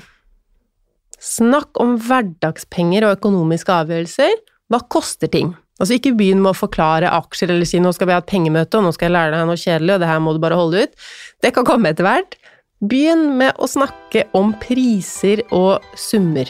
Snakk 1.17 1.80
om 1.82 1.95
hverdagspenger 1.97 3.08
og 3.08 3.17
økonomiske 3.17 3.73
avgjørelser. 3.73 4.36
Hva 4.69 4.84
koster 4.88 5.32
ting? 5.32 5.56
Altså, 5.78 5.97
ikke 5.97 6.15
begynn 6.17 6.41
med 6.41 6.54
å 6.54 6.58
forklare 6.58 7.10
aksjer 7.13 7.52
eller 7.54 7.65
si 7.65 7.80
'nå 7.80 7.93
skal 7.93 8.08
vi 8.08 8.13
ha 8.13 8.21
et 8.21 8.30
pengemøte, 8.30 8.78
og 8.78 8.86
nå 8.86 8.93
skal 8.93 9.08
jeg 9.08 9.15
lære 9.17 9.34
deg 9.34 9.47
noe 9.47 9.62
kjedelig, 9.62 9.93
og 9.93 10.00
det 10.02 10.10
her 10.10 10.19
må 10.19 10.34
du 10.34 10.39
bare 10.39 10.58
holde 10.58 10.86
ut'. 10.86 10.95
Det 11.41 11.54
kan 11.54 11.65
komme 11.65 11.89
etter 11.89 12.06
hvert. 12.06 12.38
Begynn 12.77 13.31
med 13.39 13.57
å 13.57 13.65
snakke 13.65 14.27
om 14.37 14.52
priser 14.62 15.39
og 15.49 15.81
summer. 15.97 16.45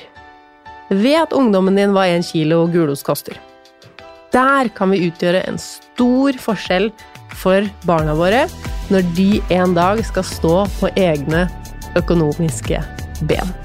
Vet 0.92 1.32
ungdommen 1.32 1.80
din 1.80 1.94
hva 1.96 2.04
en 2.12 2.26
kilo 2.26 2.66
gulost 2.68 3.06
koster. 3.08 3.38
Der 4.36 4.68
kan 4.76 4.92
vi 4.92 5.06
utgjøre 5.08 5.46
en 5.48 5.56
stor 5.56 6.36
forskjell 6.44 6.90
for 7.32 7.64
barna 7.88 8.18
våre 8.20 8.44
når 8.92 9.08
de 9.16 9.30
en 9.56 9.78
dag 9.78 10.04
skal 10.04 10.28
stå 10.28 10.54
på 10.82 10.92
egne 11.00 11.46
økonomiske 11.96 12.84
ben. 13.32 13.56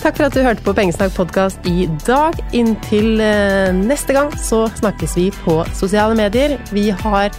Takk 0.00 0.16
for 0.16 0.30
at 0.30 0.32
du 0.32 0.40
hørte 0.46 0.64
på 0.64 0.72
Pengesnakk 0.78 1.12
podkast 1.12 1.68
i 1.68 1.90
dag. 2.06 2.40
Inntil 2.56 3.20
eh, 3.20 3.68
neste 3.76 4.16
gang 4.16 4.32
så 4.40 4.64
snakkes 4.80 5.20
vi 5.20 5.28
på 5.44 5.60
sosiale 5.76 6.16
medier. 6.16 6.56
Vi 6.72 6.88
har 6.88 7.36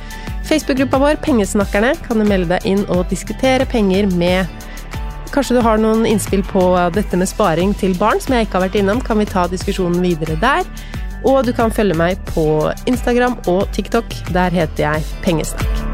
Facebook-gruppa 0.48 1.00
vår, 1.02 1.20
Pengesnakkerne, 1.26 1.94
kan 2.08 2.20
du 2.22 2.26
melde 2.28 2.56
deg 2.56 2.68
inn 2.70 2.86
og 2.88 3.08
diskutere 3.12 3.68
penger 3.70 4.10
med 4.20 4.48
Kanskje 5.30 5.60
du 5.60 5.62
har 5.62 5.78
noen 5.78 6.08
innspill 6.10 6.42
på 6.42 6.64
dette 6.96 7.18
med 7.20 7.30
sparing 7.30 7.76
til 7.78 7.94
barn 8.00 8.18
som 8.24 8.34
jeg 8.34 8.48
ikke 8.48 8.58
har 8.58 8.66
vært 8.66 8.80
innom. 8.80 9.04
Kan 9.06 9.22
vi 9.22 9.28
ta 9.30 9.46
diskusjonen 9.52 10.02
videre 10.02 10.40
der? 10.42 10.66
Og 11.22 11.44
du 11.46 11.54
kan 11.54 11.74
følge 11.74 11.98
meg 12.00 12.18
på 12.32 12.48
Instagram 12.90 13.38
og 13.46 13.68
TikTok. 13.76 14.10
Der 14.34 14.50
heter 14.56 14.88
jeg 14.88 15.06
Pengesnakk. 15.22 15.89